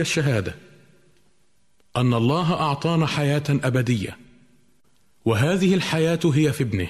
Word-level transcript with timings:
الشهادة 0.00 0.54
أن 1.96 2.14
الله 2.14 2.52
أعطانا 2.52 3.06
حياة 3.06 3.42
أبدية 3.48 4.16
وهذه 5.24 5.74
الحياة 5.74 6.20
هي 6.24 6.52
في 6.52 6.62
ابنه. 6.62 6.88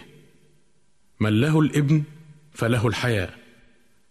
من 1.21 1.41
له 1.41 1.61
الابن 1.61 2.03
فله 2.53 2.87
الحياة 2.87 3.29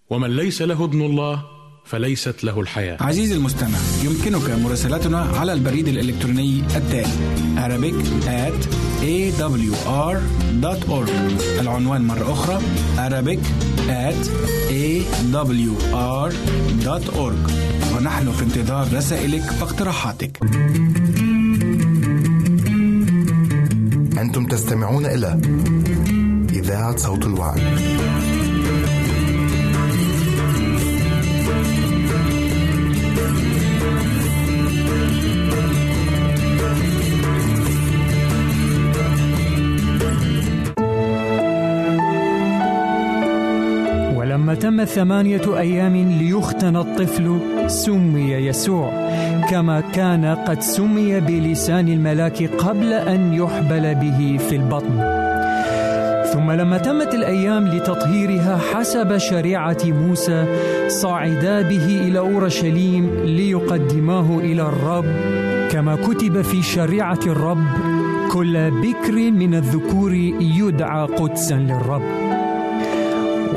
ومن 0.09 0.35
ليس 0.35 0.61
له 0.61 0.83
ابن 0.85 1.01
الله 1.01 1.45
فليست 1.85 2.43
له 2.43 2.59
الحياة. 2.61 2.97
عزيزي 3.01 3.35
المستمع 3.35 3.77
يمكنك 4.03 4.49
مراسلتنا 4.49 5.19
على 5.19 5.53
البريد 5.53 5.87
الإلكتروني 5.87 6.59
التالي 6.75 7.39
Arabic 7.59 7.95
at 8.27 8.59
awr.org 9.01 11.09
العنوان 11.59 12.01
مرة 12.01 12.31
أخرى 12.33 12.59
Arabic 12.97 13.39
at 13.89 14.29
awr.org 14.71 16.33
ونحن 17.99 18.31
في 18.31 18.43
انتظار 18.43 18.93
رسائلك 18.93 19.43
واقتراحاتك 19.61 20.39
أنتم 24.17 24.45
تستمعون 24.45 25.05
إلى 25.05 25.41
إذاعة 26.53 26.97
صوت 26.97 27.25
الوعي. 27.25 27.61
ولما 44.59 44.83
تم 44.83 44.85
ثمانية 44.85 45.57
أيام 45.57 45.95
ليختن 45.95 46.75
الطفل 46.75 47.39
سمي 47.67 48.31
يسوع 48.31 48.91
كما 49.49 49.81
كان 49.81 50.25
قد 50.25 50.61
سمي 50.61 51.19
بلسان 51.19 51.87
الملاك 51.87 52.43
قبل 52.43 52.93
أن 52.93 53.33
يحبل 53.33 53.95
به 53.95 54.39
في 54.49 54.55
البطن. 54.55 54.99
ثم 56.33 56.51
لما 56.51 56.77
تمت 56.77 57.13
الأيام 57.13 57.67
لتطهيرها 57.67 58.57
حسب 58.57 59.17
شريعة 59.17 59.77
موسى 59.85 60.45
صعدا 60.87 61.61
به 61.61 61.85
إلى 61.85 62.19
أورشليم 62.19 63.09
ليقدماه 63.23 64.39
إلى 64.39 64.61
الرب 64.61 65.05
كما 65.71 65.95
كتب 65.95 66.41
في 66.41 66.63
شريعة 66.63 67.19
الرب 67.27 67.65
كل 68.31 68.71
بكر 68.71 69.31
من 69.31 69.53
الذكور 69.53 70.13
يدعى 70.39 71.05
قدسا 71.05 71.55
للرب. 71.55 72.28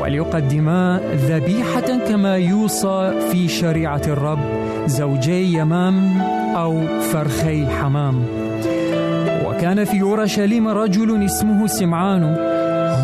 وليقدما 0.03 1.01
ذبيحة 1.15 1.99
كما 2.09 2.37
يوصى 2.37 3.13
في 3.31 3.49
شريعة 3.49 4.03
الرب 4.07 4.39
زوجي 4.87 5.55
يمام 5.55 6.21
أو 6.57 6.81
فرخي 7.01 7.67
حمام. 7.67 8.25
وكان 9.47 9.85
في 9.85 10.03
أورشليم 10.03 10.69
رجل 10.69 11.25
اسمه 11.25 11.67
سمعان 11.67 12.23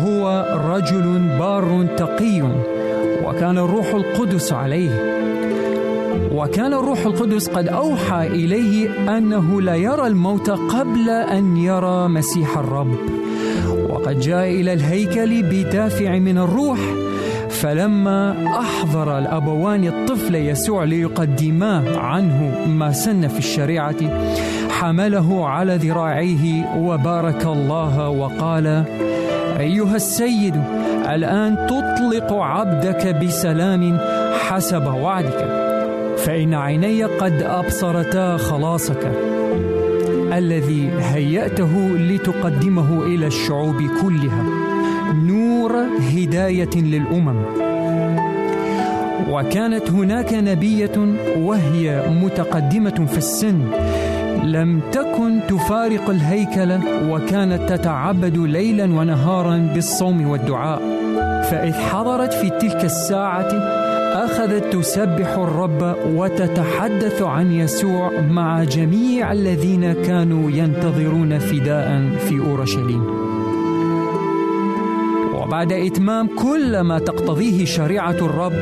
هو 0.03 0.45
رجل 0.75 1.37
بار 1.39 1.87
تقي 1.97 2.41
وكان 3.25 3.57
الروح 3.57 3.93
القدس 3.93 4.53
عليه. 4.53 5.19
وكان 6.31 6.73
الروح 6.73 7.05
القدس 7.05 7.49
قد 7.49 7.67
أوحى 7.67 8.27
إليه 8.27 8.89
أنه 9.17 9.61
لا 9.61 9.75
يرى 9.75 10.07
الموت 10.07 10.49
قبل 10.49 11.09
أن 11.09 11.57
يرى 11.57 12.07
مسيح 12.07 12.57
الرب. 12.57 13.18
وقد 13.99 14.19
جاء 14.19 14.49
إلى 14.49 14.73
الهيكل 14.73 15.43
بدافع 15.43 16.19
من 16.19 16.37
الروح 16.37 16.79
فلما 17.49 18.47
أحضر 18.59 19.17
الأبوان 19.17 19.87
الطفل 19.87 20.35
يسوع 20.35 20.83
ليقدما 20.83 21.97
عنه 21.97 22.65
ما 22.67 22.91
سن 22.91 23.27
في 23.27 23.39
الشريعة 23.39 23.95
حمله 24.69 25.47
على 25.47 25.75
ذراعيه 25.75 26.75
وبارك 26.77 27.45
الله 27.45 28.09
وقال 28.09 28.83
أيها 29.59 29.95
السيد 29.95 30.55
الآن 31.09 31.67
تطلق 31.67 32.33
عبدك 32.33 33.15
بسلام 33.15 33.97
حسب 34.47 34.85
وعدك 34.85 35.47
فإن 36.17 36.53
عيني 36.53 37.03
قد 37.03 37.41
أبصرتا 37.43 38.37
خلاصك. 38.37 39.38
الذي 40.39 40.89
هيأته 40.99 41.89
لتقدمه 41.97 43.03
إلى 43.03 43.27
الشعوب 43.27 43.81
كلها. 44.01 44.43
نور 45.13 45.71
هداية 46.15 46.75
للأمم. 46.75 47.41
وكانت 49.29 49.91
هناك 49.91 50.33
نبية 50.33 50.97
وهي 51.37 52.03
متقدمة 52.23 53.05
في 53.11 53.17
السن. 53.17 53.59
لم 54.43 54.81
تكن 54.91 55.39
تفارق 55.47 56.09
الهيكل 56.09 56.71
وكانت 57.09 57.69
تتعبد 57.69 58.37
ليلا 58.37 58.83
ونهارا 58.83 59.57
بالصوم 59.73 60.29
والدعاء. 60.29 60.81
فإذ 61.51 61.73
حضرت 61.73 62.33
في 62.33 62.49
تلك 62.49 62.85
الساعة 62.85 63.78
أخذت 64.25 64.73
تسبح 64.73 65.27
الرب 65.37 65.95
وتتحدث 66.15 67.21
عن 67.21 67.51
يسوع 67.51 68.11
مع 68.29 68.63
جميع 68.63 69.31
الذين 69.31 69.93
كانوا 69.93 70.51
ينتظرون 70.51 71.39
فداء 71.39 72.09
في 72.27 72.39
أورشليم. 72.39 73.03
وبعد 75.35 75.73
إتمام 75.73 76.27
كل 76.35 76.79
ما 76.81 76.99
تقتضيه 76.99 77.65
شريعة 77.65 78.11
الرب 78.11 78.53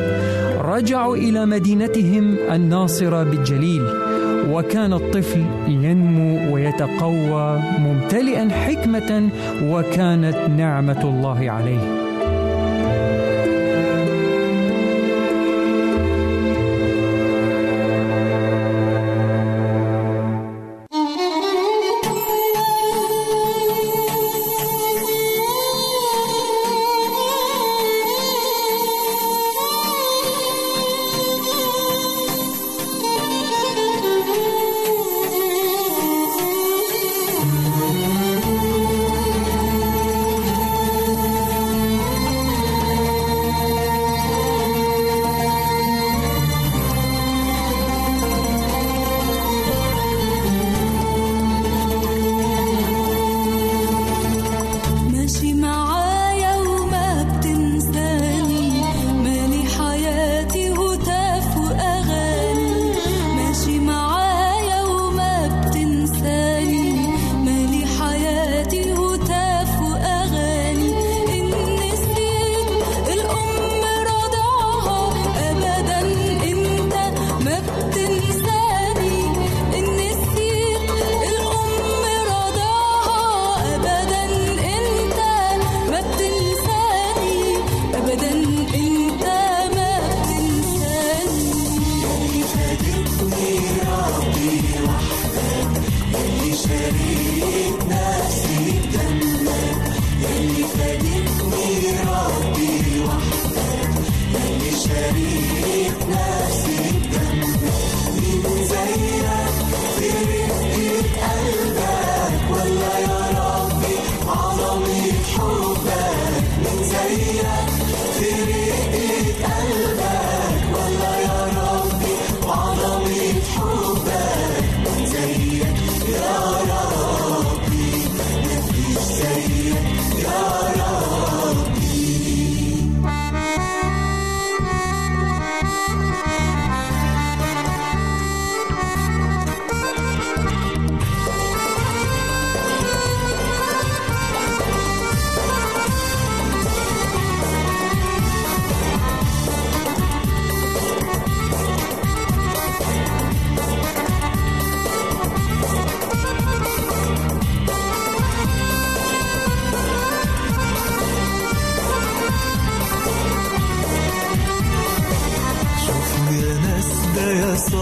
رجعوا 0.61 1.15
إلى 1.15 1.45
مدينتهم 1.45 2.35
الناصرة 2.51 3.23
بالجليل 3.23 3.81
وكان 4.49 4.93
الطفل 4.93 5.45
ينمو 5.67 6.53
ويتقوى 6.53 7.59
ممتلئا 7.79 8.49
حكمة 8.49 9.29
وكانت 9.63 10.37
نعمة 10.57 11.01
الله 11.03 11.51
عليه. 11.51 12.06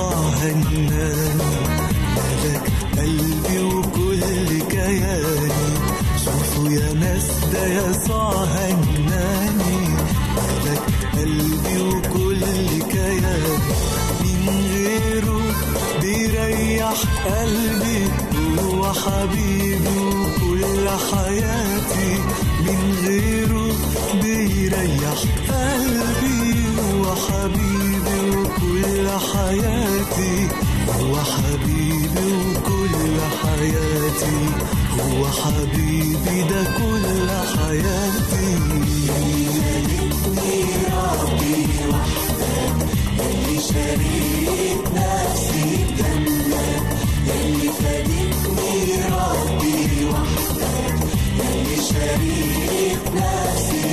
هناني 0.02 0.86
مالك 2.16 2.62
قلبي 2.98 3.60
وكل 3.64 4.60
كياني 4.70 5.52
شوفوا 6.26 6.70
يا 6.72 6.94
ناس 6.94 7.28
ده 7.54 7.66
يسوع 7.68 8.44
هناني 8.44 9.88
مالك 10.36 10.82
قلبي 11.14 11.82
وكل 11.82 12.40
كياني 12.92 13.58
من 14.22 14.68
غيره 14.74 15.42
بيريح 16.02 16.94
قلبي 17.26 18.08
هو 18.64 18.94
حبيبي 18.94 20.00
وكل 20.00 20.90
حياتي. 20.90 22.20
من 22.62 22.96
غيره 23.08 23.72
بيريح 24.22 25.20
حبيبي 31.34 32.30
وكل 32.34 33.18
حياتي 33.42 34.40
هو 35.00 35.22
حبيبي 35.28 36.38
ده 36.50 36.64
كل 36.64 37.30
حياتي. 37.56 38.50
ملكني 39.66 40.64
ربي 40.98 41.66
وحدك 41.90 42.78
اللي 43.20 43.58
شريك 43.62 44.84
نفسي 44.96 45.86
بدمك 45.98 46.88
اللي 47.36 47.70
فادتني 47.80 48.76
ربي 49.12 50.06
وحدك 50.06 50.98
اللي 51.40 51.78
شريك 51.90 53.04
نفسي. 53.16 53.85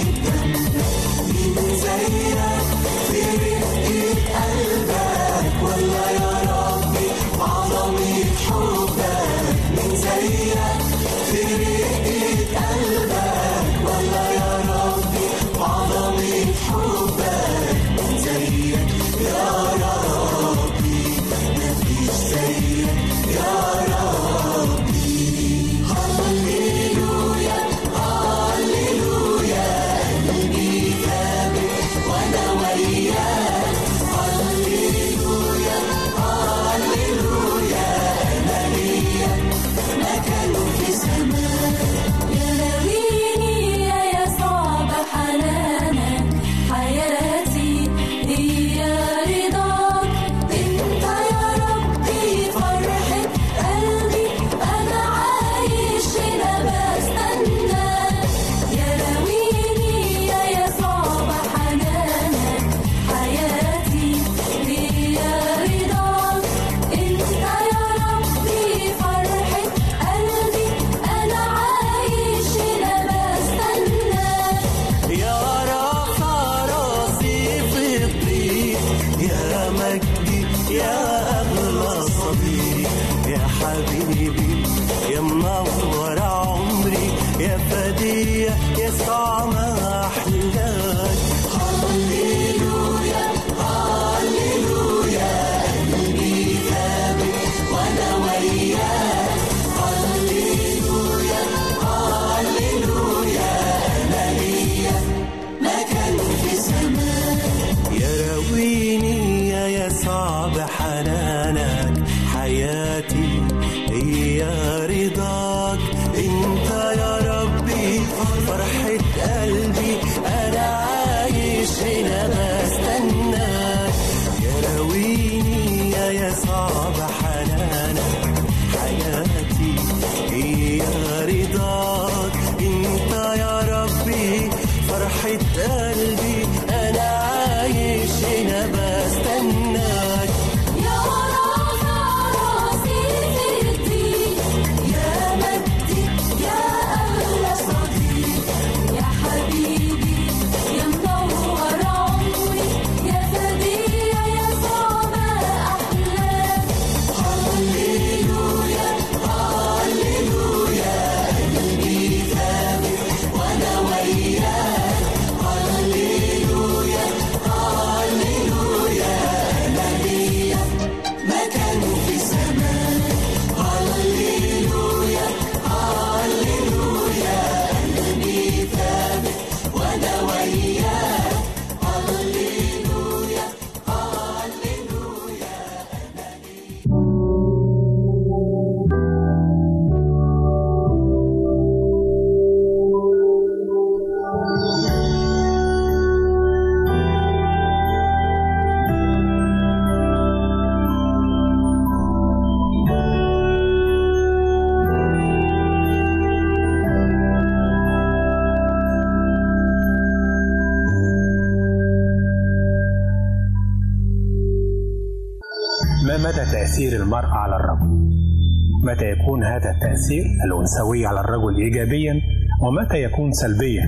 الأنثوي 220.47 221.07
على 221.07 221.21
الرجل 221.21 221.57
إيجابيا 221.57 222.15
ومتى 222.63 223.03
يكون 223.03 223.33
سلبيا؟ 223.33 223.87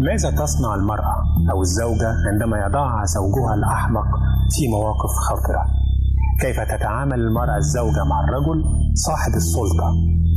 ماذا 0.00 0.30
تصنع 0.30 0.74
المرأة 0.74 1.16
أو 1.50 1.62
الزوجة 1.62 2.10
عندما 2.32 2.56
يضعها 2.66 3.04
زوجها 3.04 3.54
الأحمق 3.54 4.06
في 4.54 4.68
مواقف 4.68 5.12
خطرة؟ 5.28 5.62
كيف 6.40 6.56
تتعامل 6.60 7.20
المرأة 7.20 7.56
الزوجة 7.56 8.04
مع 8.10 8.18
الرجل 8.24 8.64
صاحب 8.94 9.32
السلطة 9.34 9.88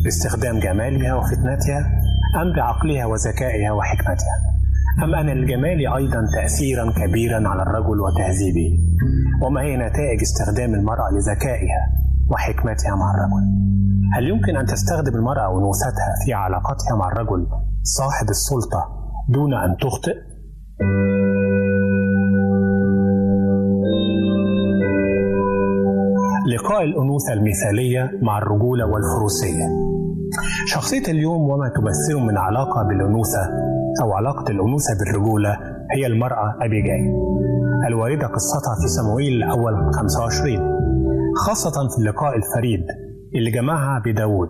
باستخدام 0.03 0.59
جمالها 0.59 1.13
وفتنتها 1.13 1.79
أم 2.41 2.53
بعقلها 2.55 3.05
وذكائها 3.05 3.71
وحكمتها؟ 3.71 4.37
أم 5.03 5.15
أن 5.15 5.29
الجمال 5.29 5.93
أيضا 5.95 6.21
تأثيرا 6.35 6.91
كبيرا 6.91 7.47
على 7.49 7.61
الرجل 7.61 7.99
وتهذيبه؟ 7.99 8.79
وما 9.41 9.61
هي 9.61 9.77
نتائج 9.77 10.19
استخدام 10.21 10.73
المرأة 10.73 11.09
لذكائها 11.11 11.81
وحكمتها 12.31 12.95
مع 12.95 13.11
الرجل 13.15 13.78
هل 14.13 14.23
يمكن 14.27 14.57
أن 14.57 14.65
تستخدم 14.65 15.15
المرأة 15.15 15.57
أنوثتها 15.57 16.11
في 16.25 16.33
علاقتها 16.33 16.95
مع 16.99 17.07
الرجل 17.11 17.47
صاحب 17.83 18.29
السلطة 18.29 18.81
دون 19.29 19.53
أن 19.53 19.77
تخطئ؟ 19.77 20.15
لقاء 26.55 26.83
الأنوثة 26.83 27.33
المثالية 27.33 28.11
مع 28.21 28.37
الرجولة 28.37 28.85
والفروسية 28.85 29.65
شخصية 30.65 31.11
اليوم 31.11 31.41
وما 31.41 31.71
تمثله 31.77 32.19
من 32.25 32.37
علاقة 32.37 32.83
بالأنوثة 32.83 33.43
أو 34.01 34.13
علاقة 34.13 34.51
الأنوثة 34.51 34.93
بالرجولة 34.99 35.49
هي 35.95 36.07
المرأة 36.07 36.55
أبيجايل 36.61 37.13
الواردة 37.87 38.27
قصتها 38.27 38.75
في 38.81 38.87
صموئيل 38.87 39.33
الأول 39.33 39.93
25 39.93 40.79
خاصة 41.45 41.87
في 41.89 41.97
اللقاء 42.01 42.35
الفريد 42.35 43.08
اللي 43.36 43.51
جمعها 43.51 44.01
بداود 44.05 44.50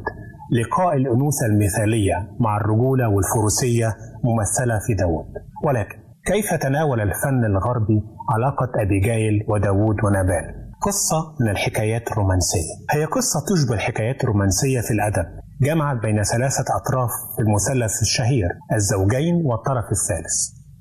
لقاء 0.60 0.96
الأنوثة 0.96 1.46
المثالية 1.52 2.16
مع 2.40 2.58
الرجولة 2.58 3.10
والفروسية 3.10 3.88
ممثلة 4.24 4.80
في 4.88 4.94
داود. 4.94 5.26
ولكن 5.66 5.98
كيف 6.26 6.54
تناول 6.62 7.02
الفن 7.02 7.46
الغربي 7.46 8.00
علاقة 8.34 8.72
أبيجايل 8.84 9.46
وداود 9.50 9.96
ونبال 10.06 10.46
قصة 10.82 11.36
من 11.42 11.50
الحكايات 11.50 12.12
الرومانسية. 12.12 12.74
هي 12.92 13.06
قصة 13.06 13.40
تشبه 13.50 13.74
الحكايات 13.74 14.24
الرومانسية 14.24 14.82
في 14.82 14.92
الأدب. 14.92 15.28
جمعت 15.62 15.98
بين 16.02 16.24
ثلاثة 16.24 16.66
أطراف 16.80 17.10
في 17.36 17.42
المثلث 17.42 18.02
الشهير 18.02 18.50
الزوجين 18.74 19.36
والطرف 19.46 19.88
الثالث. 19.98 20.36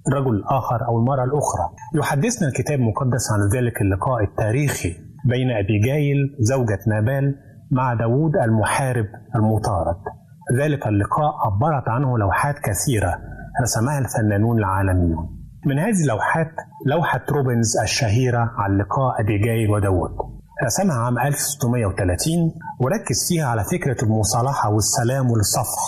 الرجل 0.09 0.35
الآخر 0.37 0.79
أو 0.89 0.99
المرأة 0.99 1.25
الأخرى. 1.25 1.67
يحدثنا 1.99 2.49
الكتاب 2.49 2.79
المقدس 2.79 3.25
عن 3.33 3.41
ذلك 3.59 3.81
اللقاء 3.83 4.25
التاريخي 4.25 4.93
بين 5.25 5.51
أبيجايل 5.51 6.19
زوجة 6.41 6.79
نابال 6.87 7.35
مع 7.71 7.95
داود 7.95 8.37
المحارب 8.37 9.07
المطارد. 9.35 9.97
ذلك 10.59 10.87
اللقاء 10.87 11.33
عبرت 11.47 11.89
عنه 11.89 12.19
لوحات 12.19 12.55
كثيرة 12.59 13.15
رسمها 13.63 13.99
الفنانون 13.99 14.59
العالميون. 14.59 15.39
من 15.67 15.79
هذه 15.79 16.03
اللوحات 16.03 16.51
لوحة 16.87 17.21
روبنز 17.31 17.79
الشهيرة 17.83 18.51
عن 18.57 18.79
لقاء 18.79 19.21
أبيجايل 19.21 19.71
وداود 19.71 20.11
رسمها 20.65 20.97
عام 20.97 21.19
1630 21.19 22.53
وركز 22.81 23.29
فيها 23.29 23.47
على 23.47 23.65
فكرة 23.65 24.05
المصالحة 24.05 24.71
والسلام 24.71 25.31
والصفح 25.31 25.83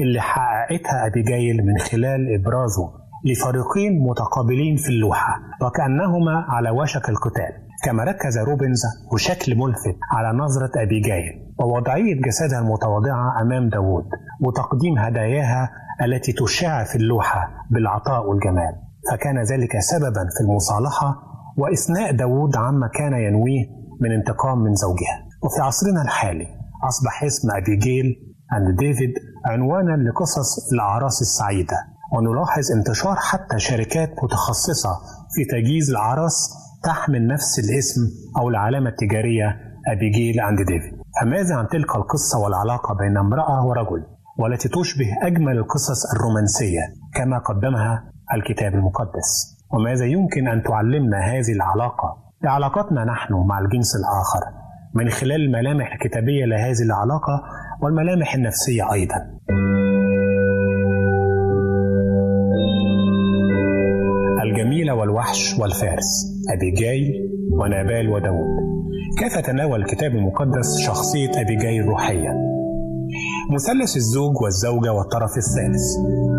اللي 0.00 0.20
حققتها 0.20 1.06
أبيجايل 1.06 1.56
من 1.66 1.78
خلال 1.78 2.34
إبرازه 2.40 2.92
لفريقين 3.24 3.92
متقابلين 4.08 4.76
في 4.76 4.88
اللوحة 4.88 5.34
وكأنهما 5.62 6.44
على 6.48 6.70
وشك 6.70 7.08
القتال. 7.08 7.65
كما 7.86 8.04
ركز 8.04 8.38
روبنز 8.38 8.82
بشكل 9.12 9.56
ملفت 9.56 9.98
على 10.12 10.38
نظرة 10.38 10.70
أبيجايل 10.76 11.54
ووضعية 11.60 12.20
جسدها 12.26 12.58
المتواضعة 12.58 13.42
أمام 13.42 13.68
داود 13.68 14.04
وتقديم 14.40 14.98
هداياها 14.98 15.70
التي 16.04 16.32
تشع 16.32 16.84
في 16.84 16.96
اللوحة 16.96 17.40
بالعطاء 17.70 18.26
والجمال. 18.28 18.74
فكان 19.10 19.38
ذلك 19.38 19.78
سببا 19.80 20.24
في 20.34 20.40
المصالحة 20.44 21.16
وإثناء 21.58 22.12
داود 22.16 22.56
عما 22.56 22.88
كان 22.94 23.12
ينويه 23.12 23.64
من 24.00 24.12
انتقام 24.12 24.58
من 24.58 24.74
زوجها. 24.74 25.16
وفي 25.44 25.62
عصرنا 25.62 26.02
الحالي 26.02 26.46
أصبح 26.88 27.24
اسم 27.24 27.48
أبيجيل 27.50 28.06
أند 28.52 28.78
ديفيد 28.78 29.14
عنوانا 29.46 29.96
لقصص 29.96 30.72
الأعراس 30.72 31.20
السعيدة 31.20 31.76
ونلاحظ 32.12 32.72
انتشار 32.76 33.16
حتى 33.16 33.58
شركات 33.58 34.10
متخصصة 34.24 34.90
في 35.34 35.44
تجهيز 35.44 35.90
العراس 35.90 36.65
تحمل 36.86 37.26
نفس 37.26 37.58
الاسم 37.58 38.00
أو 38.38 38.48
العلامة 38.48 38.88
التجارية 38.90 39.48
أبيجيل 39.92 40.40
أند 40.40 40.58
ديفيد. 40.58 40.92
فماذا 41.20 41.54
عن 41.56 41.68
تلك 41.68 41.96
القصة 41.96 42.38
والعلاقة 42.44 42.94
بين 42.94 43.16
امرأة 43.16 43.66
ورجل 43.66 44.02
والتي 44.38 44.68
تشبه 44.68 45.08
أجمل 45.22 45.58
القصص 45.58 46.14
الرومانسية 46.14 46.80
كما 47.14 47.38
قدمها 47.38 48.12
الكتاب 48.34 48.74
المقدس؟ 48.74 49.28
وماذا 49.72 50.04
يمكن 50.04 50.48
أن 50.48 50.62
تعلمنا 50.62 51.18
هذه 51.18 51.52
العلاقة؟ 51.52 52.08
لعلاقتنا 52.44 53.04
نحن 53.04 53.34
مع 53.34 53.58
الجنس 53.58 53.90
الآخر 53.96 54.42
من 54.94 55.10
خلال 55.10 55.40
الملامح 55.40 55.92
الكتابية 55.92 56.44
لهذه 56.44 56.82
العلاقة 56.82 57.42
والملامح 57.82 58.34
النفسية 58.34 58.92
أيضا. 58.92 59.35
الجميلة 64.66 64.94
والوحش 64.94 65.58
والفارس 65.58 66.10
أبيجايل 66.54 67.12
ونابال 67.52 68.08
وداود 68.08 68.56
كيف 69.18 69.38
تناول 69.38 69.80
الكتاب 69.80 70.10
المقدس 70.10 70.78
شخصية 70.78 71.30
أبيجايل 71.40 71.84
روحيا؟ 71.84 72.34
مثلث 73.52 73.96
الزوج 73.96 74.42
والزوجة 74.42 74.92
والطرف 74.92 75.30
الثالث. 75.36 75.86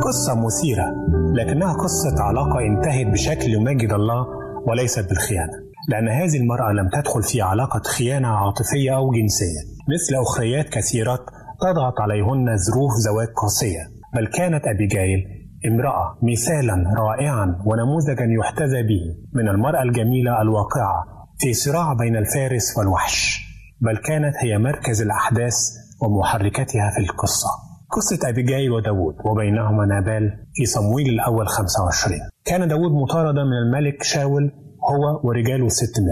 قصة 0.06 0.36
مثيرة 0.46 0.96
لكنها 1.36 1.74
قصة 1.74 2.24
علاقة 2.24 2.60
انتهت 2.60 3.08
بشكل 3.14 3.54
يمجد 3.54 3.94
الله 3.94 4.26
وليست 4.68 5.10
بالخيانة. 5.10 5.54
لأن 5.90 6.08
هذه 6.08 6.38
المرأة 6.38 6.72
لم 6.72 6.90
تدخل 6.90 7.24
في 7.24 7.42
علاقة 7.42 7.82
خيانة 7.98 8.28
عاطفية 8.28 8.96
أو 8.96 9.12
جنسية. 9.12 9.62
مثل 9.94 10.22
أخريات 10.22 10.70
كثيرات 10.70 11.20
تضغط 11.62 12.02
عليهن 12.02 12.58
ظروف 12.58 12.92
زواج 13.06 13.28
قاسية. 13.28 13.84
بل 14.16 14.28
كانت 14.28 14.68
أبيجايل 14.68 15.47
امرأة 15.66 16.18
مثالا 16.24 16.76
رائعا 16.98 17.46
ونموذجا 17.66 18.26
يحتذى 18.40 18.84
به 18.84 19.04
من 19.34 19.48
المرأة 19.50 19.82
الجميلة 19.84 20.42
الواقعة 20.42 21.28
في 21.40 21.54
صراع 21.54 21.94
بين 21.94 22.16
الفارس 22.16 22.78
والوحش 22.78 23.48
بل 23.82 23.98
كانت 23.98 24.36
هي 24.44 24.58
مركز 24.58 25.02
الأحداث 25.02 25.54
ومحركتها 26.02 26.92
في 26.96 27.02
القصة. 27.10 27.50
قصة 27.92 28.30
أبيجايل 28.30 28.72
وداود 28.72 29.16
وبينهما 29.26 29.86
نابال 29.86 30.32
في 30.54 30.66
صمويل 30.66 31.10
الأول 31.10 31.48
25 31.48 32.20
كان 32.46 32.68
داود 32.68 32.92
مطاردا 32.92 33.44
من 33.44 33.58
الملك 33.66 34.04
شاول 34.04 34.52
هو 34.92 35.28
ورجاله 35.28 35.68
600 35.68 36.08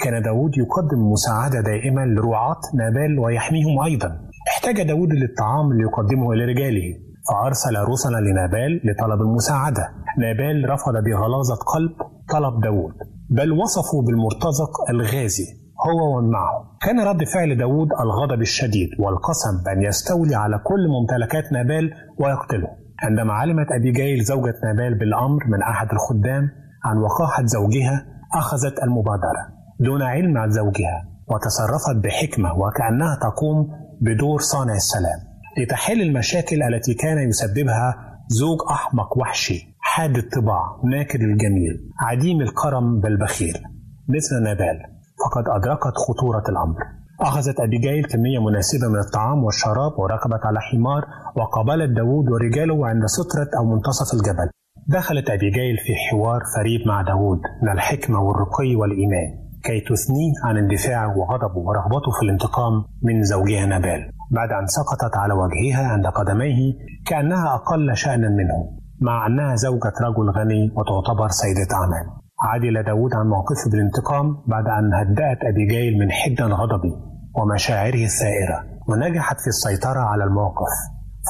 كان 0.00 0.22
داود 0.22 0.50
يقدم 0.58 1.00
مساعدة 1.12 1.60
دائمة 1.60 2.04
لرعاة 2.04 2.60
نابال 2.74 3.18
ويحميهم 3.18 3.80
أيضا. 3.84 4.08
احتاج 4.48 4.82
داود 4.82 5.08
للطعام 5.12 5.72
ليقدمه 5.72 6.34
لرجاله 6.34 7.05
فأرسل 7.28 7.76
رسلا 7.92 8.20
لنابال 8.20 8.80
لطلب 8.84 9.20
المساعدة. 9.20 9.84
نابال 10.18 10.70
رفض 10.70 10.94
بغلاظة 11.06 11.56
قلب 11.74 11.92
طلب 12.32 12.60
داود 12.62 12.94
بل 13.30 13.52
وصفه 13.52 14.02
بالمرتزق 14.06 14.72
الغازي 14.90 15.44
هو 15.86 16.18
ومن 16.18 16.30
معه. 16.30 16.78
كان 16.80 17.00
رد 17.00 17.24
فعل 17.24 17.56
داود 17.56 17.88
الغضب 18.04 18.40
الشديد 18.40 18.88
والقسم 18.98 19.54
بأن 19.64 19.82
يستولي 19.82 20.34
على 20.34 20.58
كل 20.58 20.82
ممتلكات 20.88 21.52
نابال 21.52 21.90
ويقتله. 22.20 22.68
عندما 23.02 23.32
علمت 23.32 23.66
أبيجايل 23.72 24.24
زوجة 24.24 24.54
نابال 24.64 24.98
بالأمر 24.98 25.40
من 25.52 25.62
أحد 25.62 25.88
الخدام 25.92 26.42
عن 26.84 26.96
وقاحة 27.04 27.44
زوجها 27.44 28.06
أخذت 28.34 28.82
المبادرة 28.82 29.42
دون 29.80 30.02
علم 30.02 30.38
عن 30.38 30.50
زوجها 30.50 30.98
وتصرفت 31.30 31.96
بحكمة 32.04 32.50
وكأنها 32.52 33.18
تقوم 33.22 33.68
بدور 34.00 34.40
صانع 34.40 34.74
السلام. 34.74 35.35
لتحل 35.58 36.02
المشاكل 36.02 36.62
التي 36.62 36.94
كان 36.94 37.28
يسببها 37.28 37.94
زوج 38.28 38.58
أحمق 38.70 39.18
وحشي 39.18 39.76
حاد 39.80 40.16
الطباع 40.16 40.80
ناكر 40.84 41.20
الجميل 41.20 41.90
عديم 42.00 42.40
الكرم 42.40 43.00
بل 43.00 43.16
بخيل 43.16 43.54
مثل 44.08 44.42
نابال 44.44 44.78
فقد 45.24 45.44
أدركت 45.48 45.94
خطورة 46.08 46.42
الأمر. 46.48 46.78
أخذت 47.20 47.60
أبيجايل 47.60 48.04
كمية 48.04 48.38
مناسبة 48.38 48.88
من 48.88 48.98
الطعام 48.98 49.44
والشراب 49.44 49.92
وركبت 49.98 50.42
على 50.44 50.60
حمار 50.60 51.02
وقابلت 51.36 51.90
داود 51.96 52.24
ورجاله 52.30 52.86
عند 52.86 53.02
سترة 53.06 53.48
أو 53.58 53.64
منتصف 53.64 54.14
الجبل. 54.14 54.48
دخلت 54.88 55.30
أبيجايل 55.30 55.76
في 55.76 55.92
حوار 56.10 56.40
فريد 56.56 56.80
مع 56.86 57.02
داود 57.02 57.40
من 57.62 57.72
الحكمة 57.72 58.20
والرقي 58.20 58.76
والإيمان 58.76 59.28
كي 59.64 59.80
تثنيه 59.80 60.32
عن 60.44 60.56
اندفاعه 60.56 61.18
وغضبه 61.18 61.58
ورغبته 61.58 62.10
في 62.18 62.22
الانتقام 62.26 62.72
من 63.02 63.22
زوجها 63.22 63.66
نابال. 63.66 64.10
بعد 64.30 64.50
أن 64.50 64.66
سقطت 64.66 65.16
على 65.16 65.34
وجهها 65.34 65.86
عند 65.86 66.06
قدميه 66.06 66.72
كأنها 67.06 67.54
أقل 67.54 67.96
شأنا 67.96 68.28
منه 68.28 68.78
مع 69.00 69.26
أنها 69.26 69.54
زوجة 69.54 69.92
رجل 70.02 70.30
غني 70.30 70.70
وتعتبر 70.76 71.28
سيدة 71.28 71.74
أعمال 71.74 72.06
عدل 72.42 72.82
داود 72.82 73.14
عن 73.14 73.26
موقفه 73.26 73.70
بالانتقام 73.72 74.26
بعد 74.46 74.64
أن 74.78 74.94
هدأت 74.94 75.38
أبيجايل 75.44 75.98
من 75.98 76.12
حدة 76.12 76.46
غضبه 76.46 76.94
ومشاعره 77.34 78.04
الثائرة 78.04 78.58
ونجحت 78.88 79.36
في 79.40 79.46
السيطرة 79.46 80.00
على 80.00 80.24
الموقف. 80.24 80.74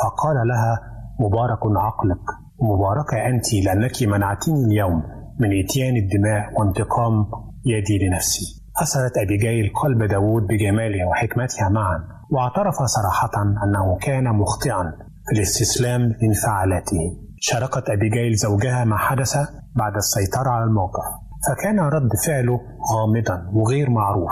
فقال 0.02 0.48
لها 0.48 0.80
مبارك 1.20 1.62
عقلك 1.76 2.24
ومباركة 2.58 3.26
أنت 3.26 3.54
لأنك 3.64 4.02
منعتني 4.02 4.64
اليوم 4.64 5.02
من 5.40 5.48
إتيان 5.64 5.96
الدماء 5.96 6.60
وانتقام 6.60 7.26
يدي 7.66 8.06
لنفسي. 8.06 8.62
أثرت 8.82 9.18
أبيجايل 9.24 9.72
قلب 9.82 10.02
داود 10.02 10.42
بجمالها 10.42 11.06
وحكمتها 11.06 11.68
معا. 11.68 12.15
واعترف 12.30 12.74
صراحة 12.74 13.42
أنه 13.64 13.98
كان 14.02 14.24
مخطئا 14.24 14.92
في 15.26 15.36
الاستسلام 15.36 16.00
لانفعالاته 16.00 17.02
شاركت 17.40 17.90
أبيجايل 17.90 18.34
زوجها 18.34 18.84
ما 18.84 18.96
حدث 18.96 19.36
بعد 19.76 19.96
السيطرة 19.96 20.50
على 20.50 20.64
الموقف 20.64 21.04
فكان 21.46 21.80
رد 21.80 22.10
فعله 22.26 22.60
غامضا 22.92 23.50
وغير 23.52 23.90
معروف. 23.90 24.30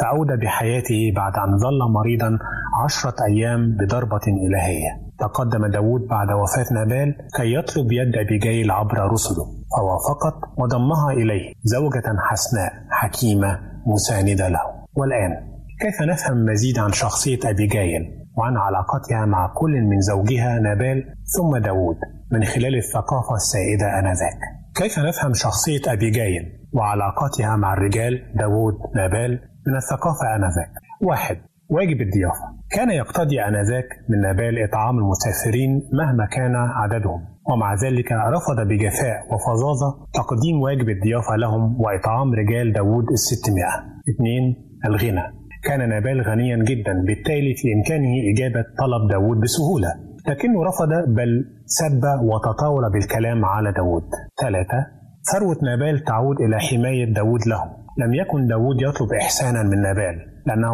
فأودى 0.00 0.36
بحياته 0.36 1.12
بعد 1.16 1.32
أن 1.36 1.58
ظل 1.58 1.92
مريضا 1.92 2.38
عشرة 2.84 3.14
أيام 3.24 3.76
بضربة 3.76 4.26
إلهية. 4.26 4.90
تقدم 5.18 5.66
داود 5.66 6.00
بعد 6.10 6.26
وفاة 6.30 6.74
نابال 6.74 7.14
كي 7.36 7.54
يطلب 7.54 7.92
يد 7.92 8.16
أبيجيل 8.16 8.70
عبر 8.70 9.12
رسله 9.12 9.44
فوافقت 9.76 10.34
وضمها 10.58 11.10
إليه 11.12 11.52
زوجة 11.62 12.02
حسناء 12.30 12.72
حكيمة 12.90 13.60
مساندة 13.86 14.48
له. 14.48 14.60
والآن 14.96 15.51
كيف 15.82 16.02
نفهم 16.02 16.44
مزيد 16.44 16.78
عن 16.78 16.92
شخصية 16.92 17.38
أبيجيل 17.44 18.02
وعن 18.38 18.56
علاقتها 18.56 19.26
مع 19.26 19.52
كل 19.54 19.70
من 19.90 20.00
زوجها 20.00 20.58
نابال 20.58 21.04
ثم 21.36 21.56
داود 21.56 21.96
من 22.32 22.44
خلال 22.44 22.76
الثقافة 22.76 23.34
السائدة 23.34 23.98
آنذاك؟ 23.98 24.40
كيف 24.74 24.98
نفهم 24.98 25.32
شخصية 25.34 25.92
أبيجيل 25.92 26.42
وعلاقتها 26.72 27.56
مع 27.56 27.72
الرجال 27.72 28.12
داود 28.34 28.74
نابال 28.96 29.30
من 29.66 29.76
الثقافة 29.76 30.26
آنذاك؟ 30.36 30.72
واحد 31.02 31.36
واجب 31.70 32.00
الضيافة. 32.00 32.46
كان 32.70 32.90
يقتضي 32.90 33.40
آنذاك 33.40 33.88
من 34.08 34.20
نابال 34.20 34.62
إطعام 34.68 34.98
المسافرين 34.98 35.70
مهما 35.92 36.26
كان 36.26 36.54
عددهم 36.56 37.20
ومع 37.50 37.74
ذلك 37.74 38.12
رفض 38.12 38.58
بجفاء 38.68 39.18
وفظاظة 39.32 40.06
تقديم 40.14 40.60
واجب 40.62 40.88
الضيافة 40.88 41.36
لهم 41.36 41.80
وإطعام 41.80 42.34
رجال 42.34 42.72
داود 42.72 43.04
الستمائة. 43.12 43.76
اثنين 44.10 44.44
الغنى. 44.84 45.41
كان 45.64 45.88
نابال 45.88 46.22
غنيا 46.22 46.56
جدا 46.56 46.92
بالتالي 47.06 47.54
في 47.54 47.66
إمكانه 47.74 48.12
إجابة 48.32 48.64
طلب 48.78 49.10
داود 49.10 49.40
بسهولة. 49.40 49.88
لكنه 50.28 50.64
رفض 50.64 50.88
بل 51.16 51.44
سب 51.66 52.04
وتطاول 52.30 52.92
بالكلام 52.92 53.44
على 53.44 53.72
داود 53.72 54.08
ثلاثة 54.40 54.86
ثروة 55.32 55.56
نابال 55.62 56.04
تعود 56.04 56.36
إلى 56.40 56.58
حماية 56.58 57.14
داود 57.14 57.40
له. 57.46 57.62
لم 57.98 58.14
يكن 58.14 58.46
داود 58.46 58.76
يطلب 58.80 59.12
إحسانا 59.22 59.62
من 59.62 59.82
نابال. 59.82 60.16
لأنه 60.46 60.72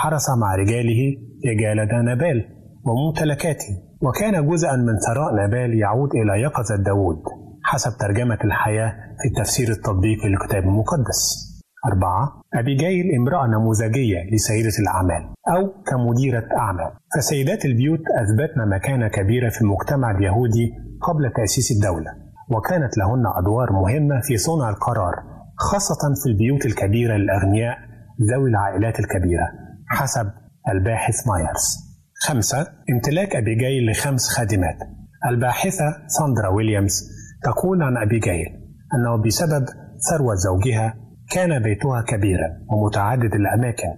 حرس 0.00 0.26
مع 0.40 0.54
رجاله 0.54 1.00
رجال 1.50 2.04
نابال 2.04 2.44
وممتلكاته. 2.86 3.72
وكان 4.02 4.48
جزءا 4.48 4.76
من 4.76 4.98
ثراء 5.06 5.34
نابال 5.34 5.78
يعود 5.78 6.10
إلى 6.14 6.42
يقظة 6.42 6.76
داود 6.76 7.22
حسب 7.64 7.90
ترجمة 8.00 8.38
الحياة 8.44 8.92
في 9.18 9.28
التفسير 9.28 9.68
التطبيقي 9.68 10.28
للكتاب 10.28 10.62
المقدس. 10.62 11.53
أربعة 11.86 12.42
أبيجايل 12.54 13.04
امرأة 13.18 13.46
نموذجية 13.46 14.18
لسيدة 14.32 14.72
الأعمال 14.82 15.22
أو 15.56 15.82
كمديرة 15.90 16.44
أعمال. 16.56 16.92
فسيدات 17.16 17.64
البيوت 17.64 18.00
أثبتن 18.22 18.68
مكانة 18.76 19.08
كبيرة 19.08 19.48
في 19.48 19.60
المجتمع 19.60 20.10
اليهودي 20.10 20.72
قبل 21.02 21.32
تأسيس 21.36 21.70
الدولة 21.76 22.10
وكانت 22.50 22.98
لهن 22.98 23.24
أدوار 23.40 23.72
مهمة 23.72 24.20
في 24.20 24.36
صنع 24.36 24.70
القرار 24.70 25.14
خاصة 25.56 26.14
في 26.22 26.30
البيوت 26.30 26.66
الكبيرة 26.66 27.16
للأغنياء 27.16 27.76
ذوي 28.32 28.50
العائلات 28.50 29.00
الكبيرة 29.00 29.46
حسب 29.88 30.26
الباحث 30.68 31.14
مايرز 31.28 31.66
خمسة 32.26 32.66
امتلاك 32.90 33.36
أبيجايل 33.36 33.90
لخمس 33.90 34.28
خادمات. 34.28 34.78
الباحثة 35.28 35.84
ساندرا 36.06 36.48
ويليامز 36.48 37.10
تقول 37.42 37.82
عن 37.82 37.96
أبيجايل 37.96 38.46
أنه 38.94 39.22
بسبب 39.26 39.64
ثروة 40.10 40.34
زوجها 40.34 41.03
كان 41.30 41.62
بيتها 41.62 42.02
كبيرا 42.08 42.48
ومتعدد 42.70 43.34
الأماكن 43.34 43.92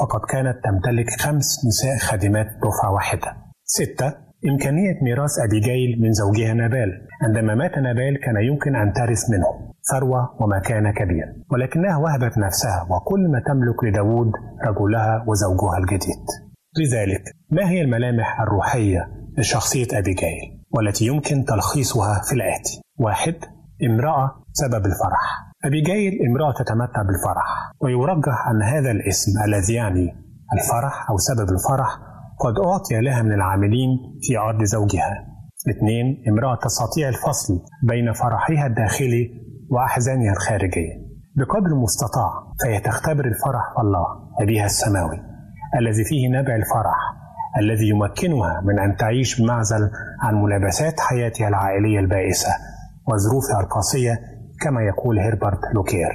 فقد 0.00 0.20
كانت 0.32 0.56
تمتلك 0.64 1.10
خمس 1.20 1.48
نساء 1.68 1.96
خادمات 2.08 2.46
دفعة 2.46 2.92
واحدة. 2.94 3.36
ستة 3.64 4.14
إمكانية 4.50 4.94
ميراث 5.02 5.30
أبيجايل 5.48 6.00
من 6.00 6.12
زوجها 6.12 6.54
نابال. 6.54 6.90
عندما 7.22 7.54
مات 7.54 7.78
نابال 7.78 8.20
كان 8.24 8.36
يمكن 8.48 8.76
أن 8.76 8.92
ترث 8.92 9.30
منه 9.30 9.72
ثروة 9.90 10.36
ومكانة 10.40 10.90
كبيرة 10.92 11.32
ولكنها 11.50 11.96
وهبت 11.96 12.38
نفسها 12.38 12.86
وكل 12.90 13.20
ما 13.32 13.42
تملك 13.46 13.84
لداود 13.84 14.32
رجلها 14.66 15.24
وزوجها 15.28 15.78
الجديد. 15.78 16.24
لذلك 16.78 17.22
ما 17.50 17.70
هي 17.70 17.80
الملامح 17.80 18.40
الروحية 18.40 19.08
لشخصية 19.38 19.86
أبيجايل 19.92 20.62
والتي 20.74 21.06
يمكن 21.06 21.44
تلخيصها 21.44 22.20
في 22.28 22.34
الآتي؟ 22.34 22.82
واحد 22.98 23.34
امرأة 23.82 24.44
سبب 24.52 24.86
الفرح. 24.86 25.51
أبيجايل 25.64 26.12
امرأة 26.28 26.52
تتمتع 26.52 27.02
بالفرح 27.02 27.72
ويرجح 27.80 28.46
أن 28.50 28.62
هذا 28.62 28.90
الاسم 28.90 29.32
الذي 29.44 29.74
يعني 29.74 30.06
الفرح 30.54 31.10
أو 31.10 31.16
سبب 31.16 31.48
الفرح 31.50 31.98
قد 32.40 32.54
أعطي 32.66 33.00
لها 33.00 33.22
من 33.22 33.32
العاملين 33.32 33.88
في 34.22 34.36
عرض 34.36 34.62
زوجها. 34.64 35.26
اثنين 35.70 36.24
امرأة 36.28 36.58
تستطيع 36.62 37.08
الفصل 37.08 37.54
بين 37.82 38.12
فرحها 38.12 38.66
الداخلي 38.66 39.30
وأحزانها 39.70 40.32
الخارجية. 40.32 40.94
بقدر 41.36 41.66
المستطاع 41.66 42.30
فهي 42.62 42.80
تختبر 42.80 43.24
الفرح 43.24 43.64
الله 43.78 44.06
أبيها 44.40 44.64
السماوي 44.64 45.18
الذي 45.78 46.04
فيه 46.04 46.28
نبع 46.28 46.54
الفرح 46.56 46.98
الذي 47.58 47.88
يمكنها 47.88 48.60
من 48.60 48.78
أن 48.78 48.96
تعيش 48.96 49.40
بمعزل 49.40 49.90
عن 50.22 50.34
ملابسات 50.34 51.00
حياتها 51.00 51.48
العائلية 51.48 51.98
البائسة 52.00 52.50
وظروفها 53.08 53.60
القاسية 53.60 54.31
كما 54.64 54.80
يقول 54.82 55.18
هيربرت 55.18 55.60
لوكير. 55.74 56.10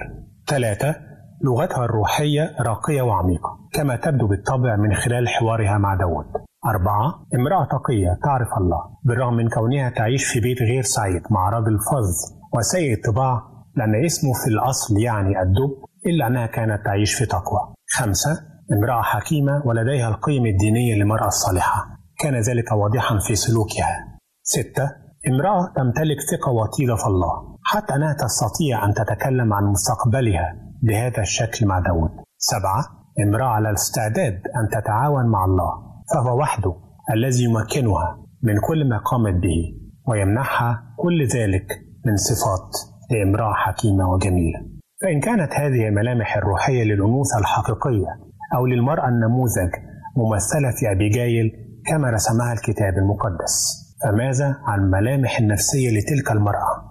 ثلاثة 0.48 0.96
لغتها 1.44 1.86
الروحية 1.86 2.56
راقية 2.60 3.02
وعميقة 3.02 3.50
كما 3.74 3.96
تبدو 3.96 4.28
بالطبع 4.28 4.76
من 4.76 4.94
خلال 4.94 5.28
حوارها 5.30 5.78
مع 5.78 5.96
داود 5.96 6.26
أربعة 6.66 7.08
امرأة 7.36 7.66
تقية 7.66 8.12
تعرف 8.24 8.48
الله 8.62 8.82
بالرغم 9.06 9.34
من 9.34 9.50
كونها 9.50 9.90
تعيش 9.90 10.26
في 10.26 10.40
بيت 10.40 10.62
غير 10.62 10.82
سعيد 10.82 11.22
مع 11.32 11.50
رجل 11.50 11.78
فظ. 11.92 12.38
وسيء 12.58 12.94
الطباع 12.94 13.42
لأن 13.76 14.06
اسمه 14.06 14.34
في 14.34 14.48
الأصل 14.54 14.98
يعني 14.98 15.42
الدب 15.42 15.72
إلا 16.06 16.28
أنها 16.28 16.46
كانت 16.46 16.86
تعيش 16.86 17.14
في 17.14 17.26
تقوى. 17.26 17.74
خمسة 17.98 18.32
امرأة 18.74 19.02
حكيمة 19.02 19.62
ولديها 19.66 20.10
القيم 20.10 20.46
الدينية 20.46 20.96
للمرأة 20.96 21.28
الصالحة. 21.28 21.86
كان 22.20 22.36
ذلك 22.36 22.72
واضحا 22.72 23.18
في 23.28 23.36
سلوكها. 23.36 24.20
ستة 24.44 24.86
امرأة 25.32 25.74
تمتلك 25.76 26.18
ثقة 26.32 26.52
وطيدة 26.52 26.96
في 26.96 27.08
الله. 27.08 27.57
حتى 27.70 27.96
أنها 27.96 28.14
تستطيع 28.14 28.86
أن 28.86 28.94
تتكلم 28.94 29.54
عن 29.54 29.64
مستقبلها 29.64 30.56
بهذا 30.84 31.22
الشكل 31.22 31.66
مع 31.66 31.80
داود. 31.80 32.10
سبعة 32.38 32.84
امرأة 33.24 33.48
على 33.48 33.70
الاستعداد 33.70 34.34
أن 34.34 34.82
تتعاون 34.82 35.26
مع 35.26 35.46
الله 35.46 35.72
فهو 36.14 36.40
وحده 36.40 36.74
الذي 37.14 37.44
يمكنها 37.44 38.18
من 38.44 38.56
كل 38.68 38.90
ما 38.90 38.98
قامت 38.98 39.34
به 39.34 39.60
ويمنحها 40.08 40.84
كل 40.98 41.28
ذلك 41.28 41.68
من 42.06 42.16
صفات 42.16 42.70
لامرأة 43.12 43.54
حكيمة 43.54 44.10
وجميلة. 44.10 44.60
فإن 45.02 45.20
كانت 45.20 45.54
هذه 45.54 45.88
الملامح 45.88 46.38
الروحية 46.38 46.84
للأنوثة 46.84 47.40
الحقيقية 47.40 48.12
أو 48.56 48.66
للمرأة 48.66 49.08
النموذج 49.08 49.72
ممثلة 50.18 50.72
في 50.80 50.92
أبيجايل 50.92 51.52
كما 51.86 52.10
رسمها 52.10 52.54
الكتاب 52.54 52.94
المقدس 52.98 53.56
فماذا 54.04 54.58
عن 54.68 54.80
الملامح 54.80 55.40
النفسية 55.40 55.90
لتلك 55.90 56.32
المرأة؟ 56.32 56.87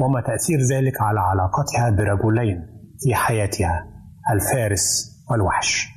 وما 0.00 0.20
تأثير 0.20 0.58
ذلك 0.72 1.00
على 1.00 1.20
علاقتها 1.20 1.90
برجلين 1.90 2.66
في 3.04 3.14
حياتها 3.14 3.86
الفارس 4.32 5.08
والوحش 5.30 5.88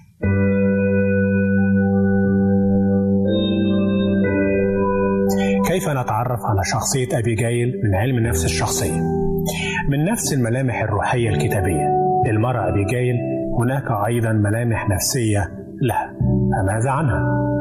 كيف 5.68 5.90
نتعرف 5.90 6.40
على 6.46 6.62
شخصية 6.64 7.08
أبيجايل 7.20 7.82
من 7.84 7.96
علم 7.96 8.20
نفس 8.20 8.46
الشخصية؟ 8.46 9.02
من 9.90 10.06
نفس 10.06 10.34
الملامح 10.34 10.82
الروحية 10.82 11.30
الكتابية 11.30 11.88
للمرأة 12.26 12.70
أبيجايل 12.70 13.16
هناك 13.60 13.84
أيضا 14.08 14.32
ملامح 14.32 14.90
نفسية 14.90 15.52
لها 15.82 16.14
فماذا 16.52 16.90
عنها؟ 16.92 17.52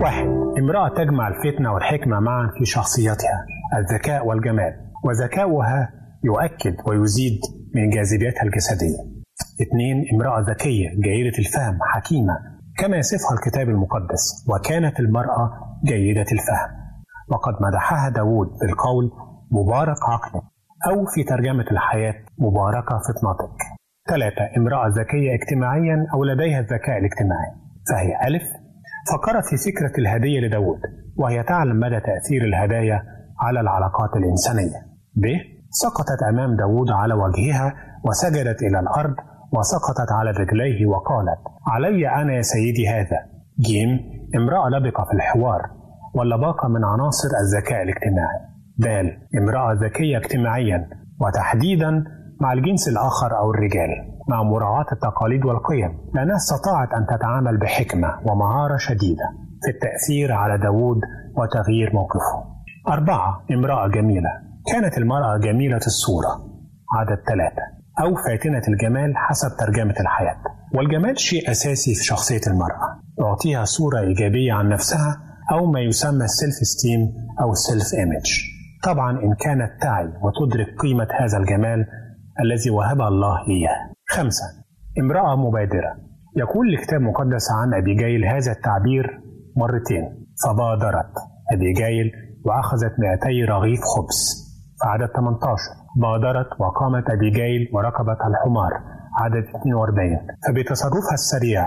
واحد. 0.00 0.26
امرأة 0.58 0.88
تجمع 0.88 1.28
الفتنة 1.28 1.72
والحكمة 1.74 2.20
معا 2.20 2.50
في 2.58 2.64
شخصيتها 2.64 3.46
الذكاء 3.78 4.26
والجمال. 4.26 4.72
وذكاؤها 5.04 5.90
يؤكد 6.24 6.76
ويزيد 6.88 7.40
من 7.74 7.90
جاذبيتها 7.90 8.42
الجسدية. 8.42 8.98
اثنين 9.62 10.04
امرأة 10.14 10.40
ذكية 10.40 10.88
جيدة 10.88 11.38
الفهم 11.38 11.78
حكيمة 11.82 12.34
كما 12.78 12.96
يصفها 12.96 13.32
الكتاب 13.38 13.68
المقدس 13.68 14.46
وكانت 14.48 15.00
المرأة 15.00 15.50
جيدة 15.84 16.26
الفهم. 16.32 16.70
وقد 17.32 17.54
مدحها 17.60 18.08
داود 18.08 18.48
بالقول 18.60 19.10
مبارك 19.50 19.96
عقلك 20.08 20.42
أو 20.90 21.06
في 21.14 21.22
ترجمة 21.24 21.64
الحياة 21.72 22.14
مباركة 22.38 22.98
فطنتك 23.06 23.58
ثلاثة 24.08 24.56
امرأة 24.56 24.88
ذكية 24.88 25.34
اجتماعيا 25.34 26.06
أو 26.14 26.24
لديها 26.24 26.60
الذكاء 26.60 26.98
الاجتماعي 26.98 27.50
فهي 27.90 28.28
ألف 28.28 28.42
فكرت 29.10 29.44
في 29.50 29.56
فكرة 29.56 29.94
الهدية 29.98 30.40
لداود 30.40 30.80
وهي 31.16 31.42
تعلم 31.42 31.76
مدى 31.80 32.00
تأثير 32.00 32.44
الهدايا 32.44 33.02
على 33.40 33.60
العلاقات 33.60 34.10
الإنسانية. 34.16 34.80
ب. 35.14 35.24
سقطت 35.70 36.20
أمام 36.32 36.56
داود 36.56 36.90
على 36.90 37.14
وجهها 37.14 37.74
وسجدت 38.06 38.62
إلى 38.62 38.80
الأرض 38.80 39.14
وسقطت 39.52 40.12
على 40.12 40.30
رجليه 40.30 40.86
وقالت 40.86 41.40
علي 41.66 42.08
أنا 42.08 42.32
يا 42.34 42.42
سيدي 42.42 42.88
هذا. 42.88 43.18
جيم 43.60 43.90
امرأة 44.36 44.68
لبقة 44.68 45.04
في 45.04 45.12
الحوار 45.14 45.60
واللباقة 46.14 46.68
من 46.68 46.84
عناصر 46.84 47.28
الذكاء 47.44 47.82
الاجتماعي. 47.82 48.40
د. 48.78 48.86
امرأة 49.40 49.72
ذكية 49.84 50.16
اجتماعيا 50.18 50.88
وتحديدا 51.20 52.04
مع 52.40 52.52
الجنس 52.52 52.88
الآخر 52.88 53.38
أو 53.38 53.50
الرجال. 53.50 53.90
مع 54.28 54.42
مراعاة 54.42 54.86
التقاليد 54.92 55.44
والقيم. 55.44 55.98
لأنها 56.14 56.36
استطاعت 56.36 56.88
أن 56.92 57.06
تتعامل 57.06 57.58
بحكمة 57.58 58.08
ومهارة 58.26 58.76
شديدة 58.76 59.28
في 59.62 59.70
التأثير 59.70 60.32
على 60.32 60.58
داوود 60.58 61.00
وتغيير 61.36 61.92
موقفه. 61.94 62.44
أربعة 62.88 63.44
امرأة 63.50 63.88
جميلة. 63.88 64.30
كانت 64.72 64.98
المرأة 64.98 65.38
جميلة 65.38 65.76
الصورة. 65.76 66.28
عدد 66.98 67.20
ثلاثة. 67.28 67.62
أو 68.00 68.14
فاتنة 68.14 68.62
الجمال 68.68 69.16
حسب 69.16 69.56
ترجمة 69.58 69.94
الحياة. 70.00 70.42
والجمال 70.74 71.18
شيء 71.20 71.50
أساسي 71.50 71.94
في 71.94 72.04
شخصية 72.04 72.40
المرأة. 72.46 73.00
يعطيها 73.18 73.64
صورة 73.64 74.00
إيجابية 74.00 74.52
عن 74.52 74.68
نفسها 74.68 75.22
أو 75.52 75.66
ما 75.66 75.80
يسمى 75.80 76.24
ال 76.24 76.54
self-esteem 76.54 77.00
أو 77.40 77.52
ال 77.52 77.94
self-image 77.98 78.26
طبعا 78.82 79.10
إن 79.10 79.34
كانت 79.34 79.82
تعي 79.82 80.08
وتدرك 80.22 80.80
قيمة 80.80 81.08
هذا 81.20 81.38
الجمال 81.38 81.86
الذي 82.40 82.70
وهبها 82.70 83.08
الله 83.08 83.38
إياه. 83.48 83.89
خمسة. 84.16 84.44
امرأة 85.00 85.36
مبادرة. 85.36 85.92
يقول 86.36 86.68
الكتاب 86.74 87.00
المقدس 87.00 87.46
عن 87.58 87.74
أبيجايل 87.74 88.24
هذا 88.24 88.52
التعبير 88.52 89.20
مرتين. 89.56 90.04
فبادرت 90.42 91.12
أبيجايل 91.54 92.12
وأخذت 92.46 92.94
200 92.98 93.44
رغيف 93.54 93.80
خبز. 93.92 94.20
عدد 94.84 95.08
18 95.16 95.70
بادرت 96.02 96.50
وقامت 96.60 97.10
أبيجايل 97.10 97.62
وركبت 97.74 98.20
الحمار. 98.30 98.72
عدد 99.22 99.44
42 99.56 100.18
فبتصرفها 100.46 101.14
السريع 101.20 101.62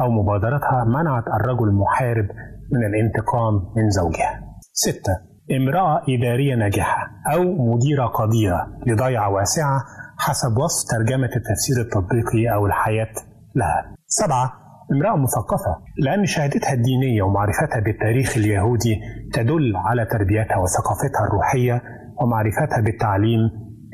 أو 0.00 0.10
مبادرتها 0.10 0.84
منعت 0.84 1.26
الرجل 1.40 1.68
المحارب 1.68 2.28
من 2.72 2.82
الانتقام 2.90 3.54
من 3.76 3.90
زوجها. 3.90 4.32
ستة. 4.72 5.14
امرأة 5.56 6.02
إدارية 6.08 6.54
ناجحة 6.54 7.02
أو 7.32 7.42
مديرة 7.42 8.06
قديرة 8.06 8.66
لضيعة 8.86 9.30
واسعة 9.30 9.80
حسب 10.18 10.56
وصف 10.56 10.90
ترجمة 10.90 11.30
التفسير 11.36 11.76
التطبيقي 11.80 12.54
أو 12.54 12.66
الحياة 12.66 13.12
لها. 13.54 13.94
سبعة 14.06 14.52
امرأة 14.92 15.16
مثقفة. 15.16 15.72
لأن 15.98 16.26
شهادتها 16.26 16.72
الدينية 16.72 17.22
ومعرفتها 17.22 17.80
بالتاريخ 17.80 18.36
اليهودي 18.36 19.00
تدل 19.32 19.76
على 19.76 20.04
تربيتها 20.04 20.56
وثقافتها 20.56 21.26
الروحية 21.28 21.82
ومعرفتها 22.20 22.80
بالتعليم 22.80 23.40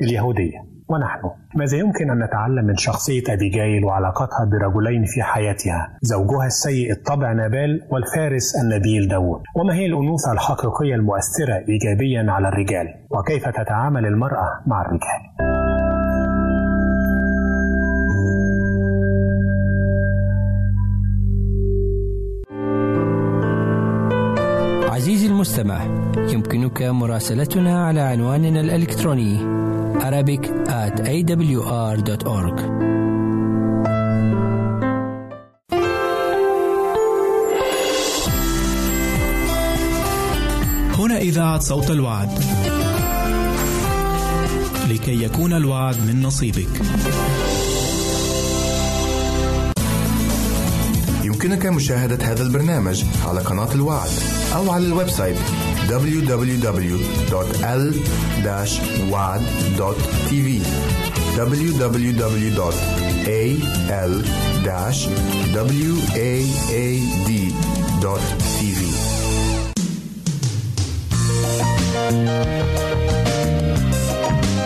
اليهودية 0.01 0.59
ونحن 0.89 1.21
ماذا 1.55 1.77
يمكن 1.77 2.09
أن 2.11 2.23
نتعلم 2.23 2.65
من 2.65 2.75
شخصية 2.75 3.23
أبيجايل 3.29 3.85
وعلاقتها 3.85 4.45
برجلين 4.51 5.03
في 5.05 5.23
حياتها؟ 5.23 5.97
زوجها 6.01 6.45
السيء 6.45 6.91
الطبع 6.91 7.33
نابال 7.33 7.81
والفارس 7.91 8.55
النبيل 8.63 9.07
داود 9.07 9.41
وما 9.55 9.73
هي 9.73 9.85
الأنوثة 9.85 10.31
الحقيقية 10.31 10.95
المؤثرة 10.95 11.55
إيجابيا 11.69 12.31
على 12.31 12.47
الرجال؟ 12.47 12.87
وكيف 13.11 13.49
تتعامل 13.49 14.05
المرأة 14.05 14.47
مع 14.67 14.81
الرجال؟ 14.81 15.64
يمكنك 26.35 26.81
مراسلتنا 26.81 27.85
على 27.85 28.01
عنواننا 28.01 28.61
الإلكتروني 28.61 29.39
Arabic 29.95 30.43
at 30.67 30.99
awr.org 30.99 32.59
هنا 40.99 41.17
إذاعة 41.17 41.59
صوت 41.59 41.91
الوعد. 41.91 42.29
لكي 44.89 45.23
يكون 45.23 45.53
الوعد 45.53 45.95
من 46.07 46.21
نصيبك. 46.21 46.67
يمكنك 51.23 51.65
مشاهدة 51.65 52.31
هذا 52.31 52.43
البرنامج 52.43 53.03
على 53.27 53.39
قناة 53.39 53.73
الوعد 53.73 54.09
أو 54.55 54.71
على 54.71 54.85
الويب 54.85 55.09
سايت. 55.09 55.37
www.al-wad.tv 55.87 56.95
www.al-waad.tv 61.35 62.55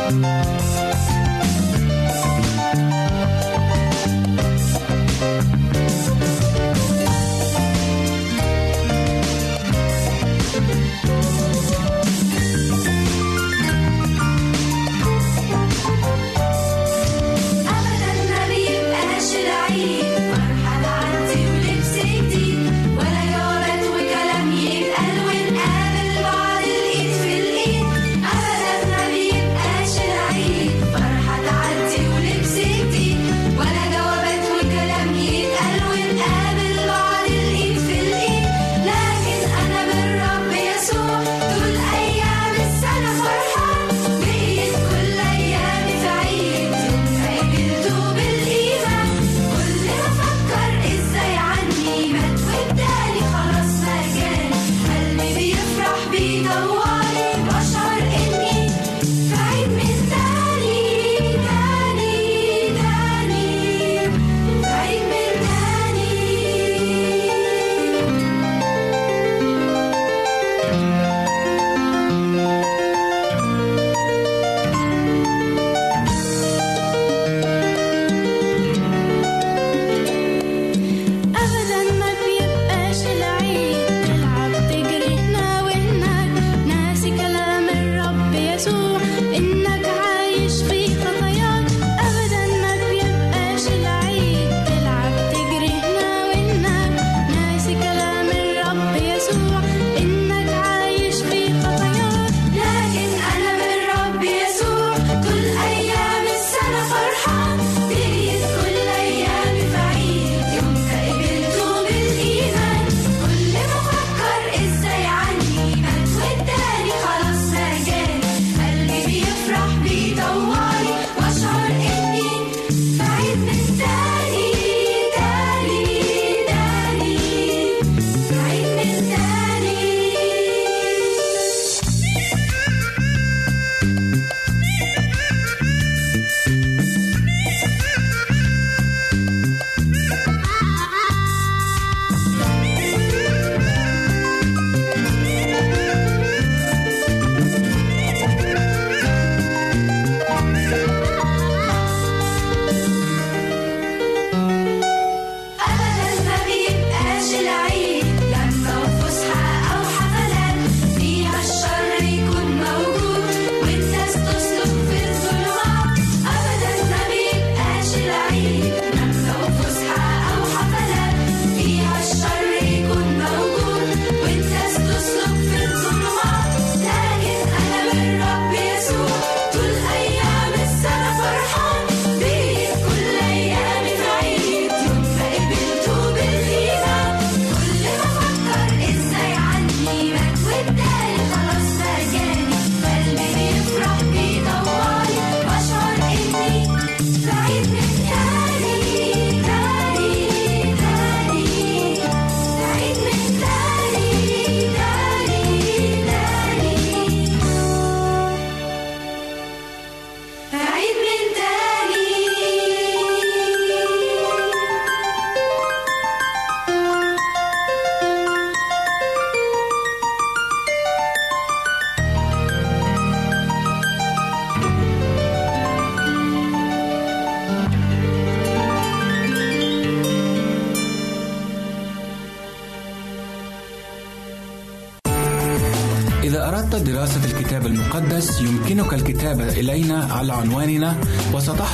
Thank. 0.09 0.58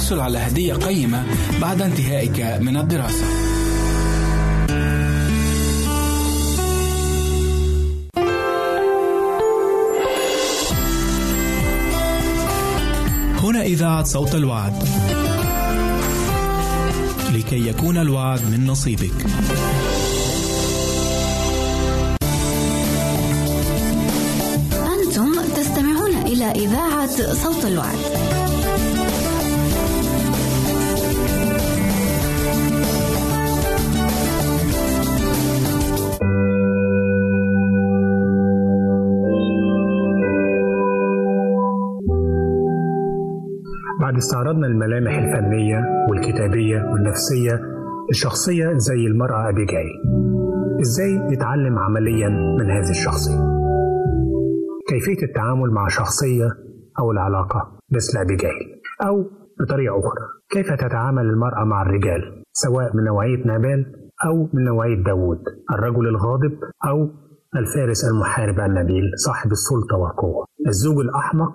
وستحصل 0.06 0.20
على 0.20 0.38
هدية 0.38 0.74
قيمة 0.74 1.26
بعد 1.62 1.82
انتهائك 1.82 2.40
من 2.62 2.78
الدراسة. 2.78 3.26
هنا 13.44 13.62
إذاعة 13.62 14.04
صوت 14.04 14.36
الوعد. 14.36 14.84
لكي 17.34 17.68
يكون 17.68 17.98
الوعد 17.98 18.42
من 18.52 18.68
نصيبك. 18.68 19.26
إذاعة 26.56 27.34
صوت 27.34 27.66
الوعد. 27.66 28.25
بعد 44.16 44.22
استعرضنا 44.24 44.68
الملامح 44.68 45.18
الفنية 45.18 45.78
والكتابية 46.10 46.78
والنفسية 46.92 47.62
لشخصية 48.12 48.74
زي 48.78 49.08
المرأة 49.08 49.50
أبيجايل. 49.50 49.96
إزاي 50.82 51.36
نتعلم 51.36 51.80
عمليا 51.80 52.30
من 52.30 52.72
هذه 52.72 52.90
الشخصية؟ 52.90 53.40
كيفية 54.90 55.26
التعامل 55.26 55.72
مع 55.72 55.88
شخصية 55.88 56.48
أو 57.00 57.12
العلاقة 57.12 57.80
مثل 57.92 58.18
أبيجايل؟ 58.18 58.82
أو 59.08 59.24
بطريقة 59.60 60.00
أخرى 60.00 60.26
كيف 60.50 60.72
تتعامل 60.74 61.26
المرأة 61.26 61.64
مع 61.64 61.82
الرجال 61.82 62.44
سواء 62.52 62.96
من 62.96 63.04
نوعية 63.04 63.44
نابال 63.46 63.86
أو 64.26 64.50
من 64.54 64.64
نوعية 64.64 65.04
داوود 65.04 65.40
الرجل 65.72 66.08
الغاضب 66.08 66.54
أو 66.90 67.10
الفارس 67.56 68.06
المحارب 68.06 68.60
النبيل 68.60 69.04
صاحب 69.16 69.52
السلطة 69.52 69.98
والقوة 69.98 70.46
الزوج 70.68 71.00
الأحمق 71.06 71.54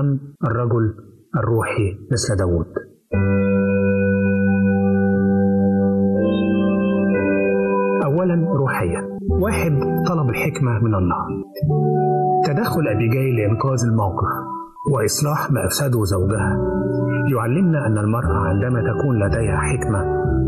أم 0.00 0.34
الرجل 0.46 1.05
الروحي 1.34 1.98
مثل 2.12 2.36
داوود 2.38 2.66
أولا 8.04 8.34
روحيا 8.52 9.18
واحد 9.42 9.72
طلب 10.08 10.28
الحكمة 10.28 10.78
من 10.82 10.94
الله. 10.94 11.26
تدخل 12.44 12.88
أبيجايل 12.88 13.36
لإنقاذ 13.36 13.78
الموقف 13.90 14.32
وإصلاح 14.92 15.50
ما 15.50 15.66
أفسده 15.66 16.04
زوجها. 16.04 16.52
يعلمنا 17.34 17.86
أن 17.86 17.98
المرأة 17.98 18.36
عندما 18.36 18.80
تكون 18.80 19.14
لديها 19.26 19.56
حكمة 19.56 20.00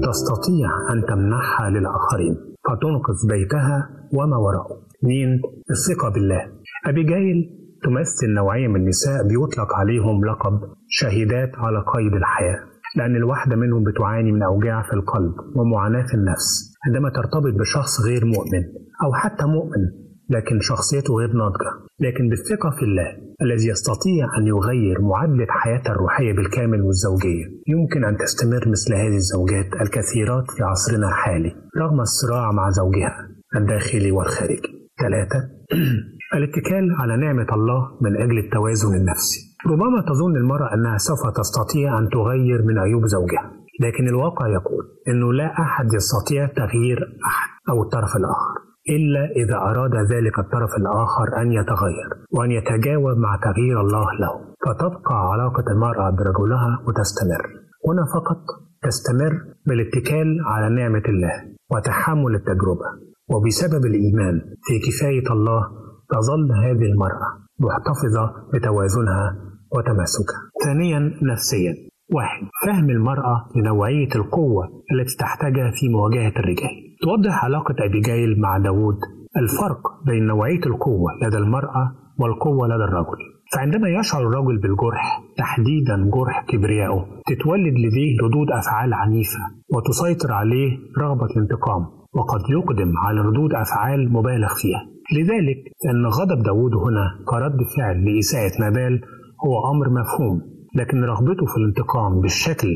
تستطيع 0.09 0.69
أن 0.93 1.05
تمنحها 1.09 1.71
للآخرين 1.71 2.35
فتنقذ 2.67 3.19
بيتها 3.29 3.91
وما 4.15 4.37
وراءه. 4.37 4.77
اثنين 4.99 5.41
الثقة 5.71 6.09
بالله. 6.15 6.43
أبيجايل 6.87 7.58
تمثل 7.85 8.35
نوعية 8.35 8.69
من 8.69 8.77
النساء 8.77 9.23
بيطلق 9.29 9.75
عليهم 9.75 10.25
لقب 10.25 10.61
شهيدات 10.89 11.51
على 11.57 11.85
قيد 11.95 12.15
الحياة 12.15 12.59
لأن 12.97 13.17
الواحدة 13.17 13.57
منهم 13.57 13.85
بتعاني 13.85 14.33
من 14.33 14.43
أوجاع 14.43 14.83
في 14.83 14.93
القلب 14.93 15.35
ومعاناة 15.57 16.07
في 16.07 16.15
النفس 16.15 16.75
عندما 16.87 17.11
ترتبط 17.11 17.55
بشخص 17.61 18.01
غير 18.07 18.25
مؤمن 18.25 18.63
أو 19.05 19.13
حتى 19.15 19.45
مؤمن 19.45 20.09
لكن 20.31 20.61
شخصيته 20.61 21.15
غير 21.15 21.33
ناضجة. 21.33 21.73
لكن 22.01 22.29
بالثقة 22.29 22.71
في 22.71 22.83
الله 22.83 23.09
الذي 23.43 23.69
يستطيع 23.69 24.27
أن 24.39 24.47
يغير 24.47 25.01
معادلة 25.01 25.47
حياتها 25.49 25.93
الروحية 25.93 26.33
بالكامل 26.33 26.83
والزوجية 26.83 27.47
يمكن 27.69 28.05
أن 28.05 28.17
تستمر 28.17 28.69
مثل 28.69 28.95
هذه 28.95 29.17
الزوجات 29.17 29.67
الكثيرات 29.83 30.45
في 30.51 30.63
عصرنا 30.63 31.09
الحالي 31.09 31.53
رغم 31.83 32.01
الصراع 32.01 32.53
مع 32.53 32.71
زوجها 32.71 33.29
الداخلي 33.57 34.11
والخارجي. 34.11 34.79
ثلاثة 35.01 35.41
الاتكال 36.35 36.85
على 37.01 37.17
نعمة 37.17 37.47
الله 37.53 37.81
من 38.03 38.17
أجل 38.17 38.39
التوازن 38.39 38.95
النفسي. 39.01 39.41
ربما 39.67 40.01
تظن 40.11 40.37
المرأة 40.37 40.75
أنها 40.75 40.99
سوف 40.99 41.23
تستطيع 41.37 41.99
أن 41.99 42.09
تغير 42.09 42.63
من 42.69 42.79
عيوب 42.79 43.03
زوجها 43.07 43.53
لكن 43.81 44.09
الواقع 44.09 44.47
يقول 44.49 44.85
أنه 45.09 45.33
لا 45.33 45.49
أحد 45.65 45.87
يستطيع 45.99 46.47
تغيير 46.47 46.99
أحد 47.31 47.51
أو 47.71 47.83
الطرف 47.83 48.13
الآخر 48.17 48.57
إلا 48.97 49.23
إذا 49.43 49.57
أراد 49.71 49.95
ذلك 50.13 50.39
الطرف 50.39 50.71
الآخر 50.81 51.27
أن 51.43 51.53
يتغير 51.53 52.09
وأن 52.35 52.51
يتجاوب 52.51 53.17
مع 53.19 53.33
تغيير 53.49 53.81
الله 53.81 54.07
له. 54.23 54.33
فتبقى 54.67 55.19
علاقة 55.33 55.65
المرأة 55.75 56.11
برجلها 56.11 56.73
وتستمر. 56.87 57.43
هنا 57.89 58.05
فقط 58.15 58.41
تستمر 58.83 59.33
بالاتكال 59.67 60.29
على 60.47 60.75
نعمة 60.75 61.07
الله 61.09 61.37
وتحمل 61.73 62.35
التجربة 62.35 62.89
وبسبب 63.31 63.85
الإيمان 63.87 64.41
في 64.65 64.75
كفاية 64.87 65.33
الله 65.33 65.88
تظل 66.11 66.49
هذه 66.65 66.87
المرأة 66.93 67.29
محتفظة 67.61 68.25
بتوازنها 68.55 69.37
وتماسكها. 69.75 70.41
ثانيا 70.65 70.99
نفسيا 71.23 71.75
واحد 72.15 72.47
فهم 72.67 72.91
المرأة 72.91 73.47
لنوعية 73.57 74.09
القوة 74.15 74.65
التي 74.93 75.17
تحتاجها 75.17 75.71
في 75.71 75.89
مواجهة 75.89 76.33
الرجال. 76.37 76.75
توضح 77.03 77.45
علاقة 77.45 77.75
أبيجايل 77.85 78.41
مع 78.41 78.59
داوود 78.59 78.99
الفرق 79.37 80.05
بين 80.07 80.27
نوعية 80.27 80.67
القوة 80.67 81.11
لدى 81.23 81.39
المرأة 81.39 81.93
والقوة 82.21 82.67
لدى 82.69 82.85
الرجل. 82.85 83.19
فعندما 83.55 83.89
يشعر 83.89 84.23
الرجل 84.23 84.59
بالجرح 84.59 85.23
تحديدا 85.39 86.11
جرح 86.15 86.45
كبريائه 86.49 87.07
تتولد 87.27 87.75
لديه 87.75 88.17
ردود 88.25 88.51
أفعال 88.51 88.95
عنيفة 88.95 89.39
وتسيطر 89.75 90.33
عليه 90.33 90.79
رغبة 90.99 91.27
الانتقام 91.27 91.83
وقد 92.15 92.41
يقدم 92.51 92.93
على 92.99 93.21
ردود 93.21 93.55
أفعال 93.55 94.13
مبالغ 94.13 94.49
فيها 94.63 94.98
لذلك 95.13 95.59
أن 95.91 96.07
غضب 96.07 96.43
داود 96.43 96.75
هنا 96.75 97.07
كرد 97.25 97.57
فعل 97.77 98.05
لإساءة 98.05 98.53
نابال 98.61 99.01
هو 99.47 99.71
أمر 99.73 99.91
مفهوم 99.91 100.41
لكن 100.75 101.05
رغبته 101.05 101.47
في 101.47 101.57
الانتقام 101.57 102.21
بالشكل 102.21 102.69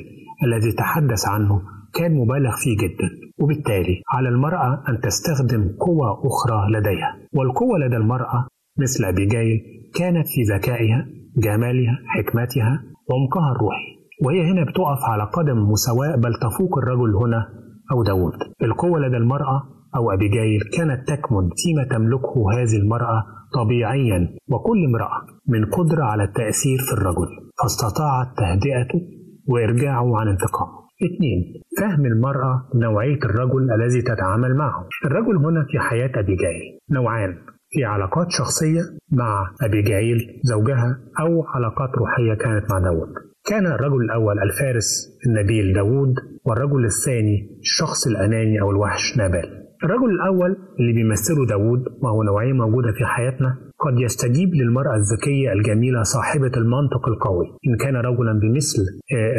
الذي 0.44 0.72
تحدث 0.72 1.28
عنه 1.28 1.62
كان 1.94 2.16
مبالغ 2.16 2.56
فيه 2.56 2.76
جدا. 2.76 3.08
وبالتالي 3.40 4.02
على 4.14 4.28
المرأة 4.28 4.82
أن 4.88 5.00
تستخدم 5.00 5.68
قوة 5.80 6.10
أخرى 6.26 6.70
لديها 6.72 7.16
والقوة 7.34 7.78
لدى 7.78 7.96
المرأة 7.96 8.46
مثل 8.78 9.04
أبيجايل 9.04 9.60
كانت 9.94 10.26
في 10.26 10.42
ذكائها 10.54 11.06
جمالها 11.36 11.98
حكمتها 12.06 12.82
وعمقها 13.10 13.52
الروحي. 13.52 13.92
وهي 14.24 14.50
هنا 14.52 14.62
بتقف 14.64 14.98
على 15.10 15.24
قدم 15.24 15.58
مساواة 15.72 16.16
بل 16.16 16.34
تفوق 16.34 16.78
الرجل 16.78 17.16
هنا 17.16 17.48
أو 17.92 18.02
داود 18.02 18.32
القوة 18.62 19.00
لدى 19.00 19.16
المرأة 19.16 19.62
أو 19.96 20.10
أبيجايل 20.10 20.60
كانت 20.76 21.08
تكمن 21.08 21.50
فيما 21.56 21.84
تملكه 21.90 22.52
هذه 22.52 22.76
المرأة 22.82 23.24
طبيعيا 23.54 24.28
وكل 24.50 24.84
امرأة 24.84 25.20
من 25.48 25.64
قدرة 25.64 26.04
على 26.04 26.24
التأثير 26.24 26.78
في 26.78 26.92
الرجل 26.92 27.28
فاستطاعت 27.62 28.26
تهدئته 28.36 29.00
وإرجاعه 29.48 30.18
عن 30.18 30.28
انتقامه 30.28 30.82
اثنين 31.06 31.62
فهم 31.80 32.06
المرأة 32.06 32.68
نوعية 32.74 33.18
الرجل 33.24 33.72
الذي 33.72 34.02
تتعامل 34.02 34.56
معه. 34.56 34.88
الرجل 35.04 35.36
هنا 35.36 35.66
في 35.70 35.78
حياة 35.78 36.10
أبيجايل 36.16 36.78
نوعان 36.90 37.34
في 37.70 37.84
علاقات 37.84 38.26
شخصية 38.30 38.80
مع 39.12 39.50
أبيجايل 39.62 40.18
زوجها 40.44 40.98
أو 41.20 41.44
علاقات 41.54 41.90
روحية 41.98 42.34
كانت 42.34 42.70
مع 42.70 42.78
داود 42.78 43.08
كان 43.44 43.66
الرجل 43.66 44.02
الأول 44.04 44.38
الفارس 44.38 45.18
النبيل 45.26 45.72
داود 45.72 46.14
والرجل 46.44 46.84
الثاني 46.84 47.58
الشخص 47.60 48.06
الأناني 48.06 48.60
أو 48.60 48.70
الوحش 48.70 49.16
نابال. 49.18 49.61
الرجل 49.84 50.10
الأول 50.10 50.56
اللي 50.80 50.92
بيمثله 50.92 51.46
داود 51.48 51.82
وهو 52.02 52.22
نوعية 52.22 52.52
موجودة 52.52 52.92
في 52.92 53.04
حياتنا 53.04 53.50
قد 53.84 54.00
يستجيب 54.00 54.54
للمرأة 54.54 54.96
الذكية 55.02 55.52
الجميلة 55.52 56.02
صاحبة 56.02 56.52
المنطق 56.56 57.08
القوي 57.08 57.46
إن 57.68 57.76
كان 57.76 57.96
رجلا 57.96 58.32
بمثل 58.42 58.82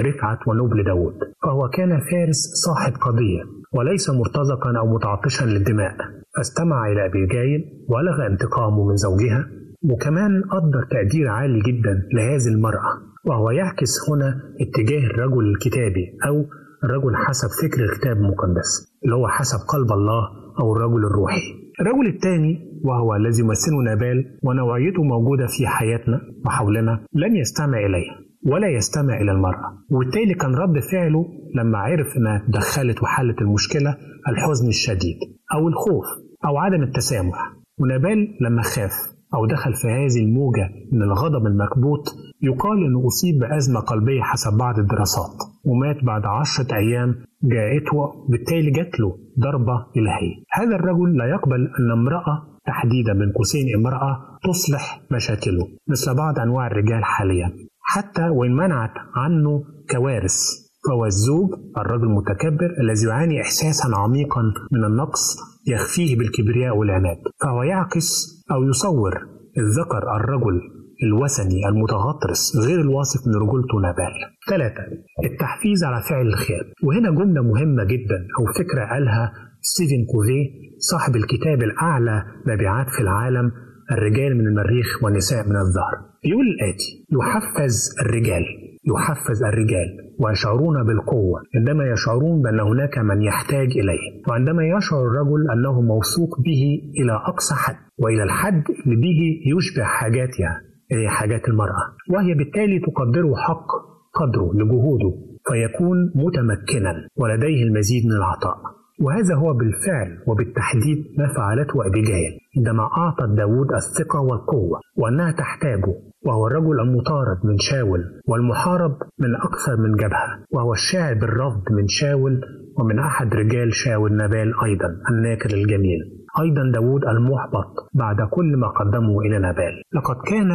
رفعة 0.08 0.40
ونبل 0.48 0.84
داود 0.84 1.14
فهو 1.44 1.70
كان 1.70 1.90
فارس 2.12 2.40
صاحب 2.66 2.94
قضية 3.02 3.42
وليس 3.74 4.10
مرتزقا 4.10 4.72
أو 4.80 4.96
متعطشا 4.96 5.46
للدماء 5.46 5.96
فاستمع 6.38 6.88
إلى 6.92 7.06
أبيجايل 7.06 7.62
ولغى 7.90 8.28
انتقامه 8.28 8.88
من 8.90 8.96
زوجها 8.96 9.48
وكمان 9.92 10.42
قدر 10.52 10.84
تقدير 10.92 11.28
عالي 11.28 11.60
جدا 11.60 11.94
لهذه 12.14 12.48
المرأة 12.56 12.92
وهو 13.26 13.52
يعكس 13.52 14.10
هنا 14.10 14.30
اتجاه 14.62 15.06
الرجل 15.08 15.46
الكتابي 15.50 16.06
أو 16.28 16.46
الرجل 16.84 17.16
حسب 17.28 17.48
فكر 17.62 17.84
الكتاب 17.84 18.18
المقدس 18.18 18.72
اللي 19.04 19.16
هو 19.16 19.28
حسب 19.28 19.58
قلب 19.74 19.92
الله 19.92 20.24
أو 20.60 20.74
الرجل 20.76 21.06
الروحي. 21.06 21.42
الرجل 21.82 22.08
الثاني 22.16 22.80
وهو 22.84 23.16
الذي 23.16 23.42
يمثله 23.42 23.78
نابال 23.86 24.40
ونوعيته 24.44 25.04
موجودة 25.04 25.48
في 25.48 25.68
حياتنا 25.68 26.22
وحولنا 26.46 27.06
لن 27.14 27.36
يستمع 27.36 27.78
إليها 27.78 28.16
ولا 28.46 28.68
يستمع 28.68 29.14
إلى 29.22 29.32
المرأة. 29.32 29.70
وبالتالي 29.92 30.34
كان 30.34 30.56
رد 30.56 30.80
فعله 30.92 31.26
لما 31.56 31.78
عرف 31.78 32.08
أنها 32.18 32.46
دخلت 32.50 33.04
وحلت 33.04 33.42
المشكلة 33.42 33.98
الحزن 34.30 34.68
الشديد 34.68 35.18
أو 35.56 35.68
الخوف 35.68 36.06
أو 36.46 36.58
عدم 36.58 36.84
التسامح. 36.84 37.54
ونابال 37.80 38.38
لما 38.42 38.62
خاف 38.62 38.92
أو 39.34 39.46
دخل 39.46 39.74
في 39.74 39.88
هذه 39.88 40.26
الموجة 40.26 40.70
من 40.92 41.02
الغضب 41.04 41.46
المكبوت 41.46 42.06
يقال 42.42 42.78
أنه 42.86 43.08
أصيب 43.08 43.40
بأزمة 43.40 43.80
قلبية 43.80 44.22
حسب 44.22 44.58
بعض 44.58 44.80
الدراسات 44.80 45.38
ومات 45.66 46.04
بعد 46.04 46.26
عشرة 46.26 46.76
أيام 46.76 47.16
جاءته 47.44 48.28
بالتالي 48.30 48.72
جات 48.72 49.00
له 49.00 49.18
ضربة 49.40 49.86
إلهية. 49.98 50.36
هذا 50.52 50.76
الرجل 50.76 51.18
لا 51.18 51.26
يقبل 51.26 51.62
أن 51.80 51.92
امرأة 51.92 52.60
تحديدا 52.66 53.14
بين 53.14 53.32
قوسين 53.36 53.76
امرأة 53.76 54.40
تصلح 54.44 55.02
مشاكله 55.12 55.68
مثل 55.88 56.16
بعض 56.16 56.40
أنواع 56.40 56.68
الرجال 56.68 57.04
حاليا. 57.04 57.52
حتى 57.82 58.30
وإن 58.30 58.56
منعت 58.56 58.94
عنه 59.16 59.64
كوارث 59.92 60.64
فهو 60.88 61.06
الزوج 61.06 61.50
الرجل 61.78 62.04
المتكبر 62.04 62.70
الذي 62.82 63.08
يعاني 63.08 63.42
إحساسا 63.42 63.90
عميقا 63.98 64.42
من 64.72 64.84
النقص 64.86 65.38
يخفيه 65.68 66.18
بالكبرياء 66.18 66.78
والعناد 66.78 67.18
فهو 67.42 67.64
يعكس 67.64 68.08
أو 68.52 68.64
يصور 68.64 69.14
الذكر 69.58 70.16
الرجل 70.16 70.62
الوثني 71.04 71.68
المتغطرس 71.70 72.58
غير 72.68 72.82
الواثق 72.82 73.28
من 73.28 73.36
رجولته 73.36 73.80
نبال. 73.80 74.14
ثلاثة 74.50 74.84
التحفيز 75.26 75.84
على 75.84 76.04
فعل 76.10 76.28
الخير 76.28 76.74
وهنا 76.84 77.12
جملة 77.12 77.42
مهمة 77.42 77.84
جدا 77.84 78.20
أو 78.40 78.54
فكرة 78.54 78.86
قالها 78.94 79.34
ستيفن 79.62 80.06
كوفي 80.12 80.42
صاحب 80.78 81.16
الكتاب 81.16 81.64
الأعلى 81.64 82.24
مبيعات 82.48 82.90
في 82.90 83.00
العالم 83.00 83.52
الرجال 83.92 84.38
من 84.38 84.48
المريخ 84.48 85.04
والنساء 85.04 85.44
من 85.50 85.56
الظهر 85.56 85.96
يقول 86.24 86.46
الآتي 86.48 87.06
يحفز 87.12 87.96
الرجال 88.02 88.44
يحفز 88.92 89.44
الرجال 89.44 89.90
ويشعرون 90.20 90.84
بالقوة. 90.88 91.42
عندما 91.56 91.84
يشعرون 91.94 92.42
بأن 92.42 92.60
هناك 92.60 92.98
من 92.98 93.22
يحتاج 93.22 93.68
إليه 93.82 94.04
وعندما 94.28 94.64
يشعر 94.78 95.02
الرجل 95.08 95.52
أنه 95.54 95.82
موثوق 95.82 96.40
به 96.46 96.64
إلى 97.00 97.14
أقصى 97.32 97.56
حد 97.56 97.76
وإلى 98.00 98.24
الحد 98.24 98.64
اللي 98.86 98.96
به 98.96 99.20
يشبع 99.58 99.84
حاجاتها 99.84 100.62
أي 100.92 101.10
حاجات 101.10 101.48
المرأة 101.50 101.84
وهي 102.10 102.34
بالتالي 102.34 102.80
تقدره 102.80 103.36
حق 103.36 103.68
قدره 104.14 104.54
لجهوده 104.54 105.12
فيكون 105.48 105.98
متمكنا 106.16 106.94
ولديه 107.18 107.64
المزيد 107.64 108.06
من 108.06 108.12
العطاء. 108.12 108.58
وهذا 109.04 109.36
هو 109.36 109.54
بالفعل 109.54 110.10
وبالتحديد 110.28 111.00
ما 111.18 111.28
فعلته 111.36 111.88
أبيجايل 111.88 112.34
عندما 112.58 112.84
أعطت 112.84 113.30
داود 113.38 113.70
الثقة 113.74 114.20
والقوة 114.20 114.80
وأنها 114.98 115.32
تحتاجه 115.32 115.94
وهو 116.26 116.48
الرجل 116.48 116.80
المطارد 116.80 117.38
من 117.46 117.58
شاول 117.58 118.02
والمحارب 118.28 118.92
من 119.20 119.36
أكثر 119.36 119.78
من 119.78 119.92
جبهة 119.96 120.30
وهو 120.54 120.74
الشاعر 120.74 121.14
بالرفض 121.14 121.64
من 121.72 121.88
شاول 121.88 122.42
ومن 122.80 123.00
أحد 123.00 123.34
رجال 123.36 123.74
شاول 123.74 124.18
نبال 124.18 124.54
أيضا 124.64 124.90
الناكر 125.12 125.50
الجميل. 125.54 126.00
أيضا 126.40 126.72
داود 126.74 127.06
المحبط 127.06 127.72
بعد 127.94 128.18
كل 128.32 128.58
ما 128.58 128.68
قدمه 128.68 129.20
إلى 129.26 129.38
نبال 129.38 129.74
لقد 129.94 130.16
كان 130.26 130.50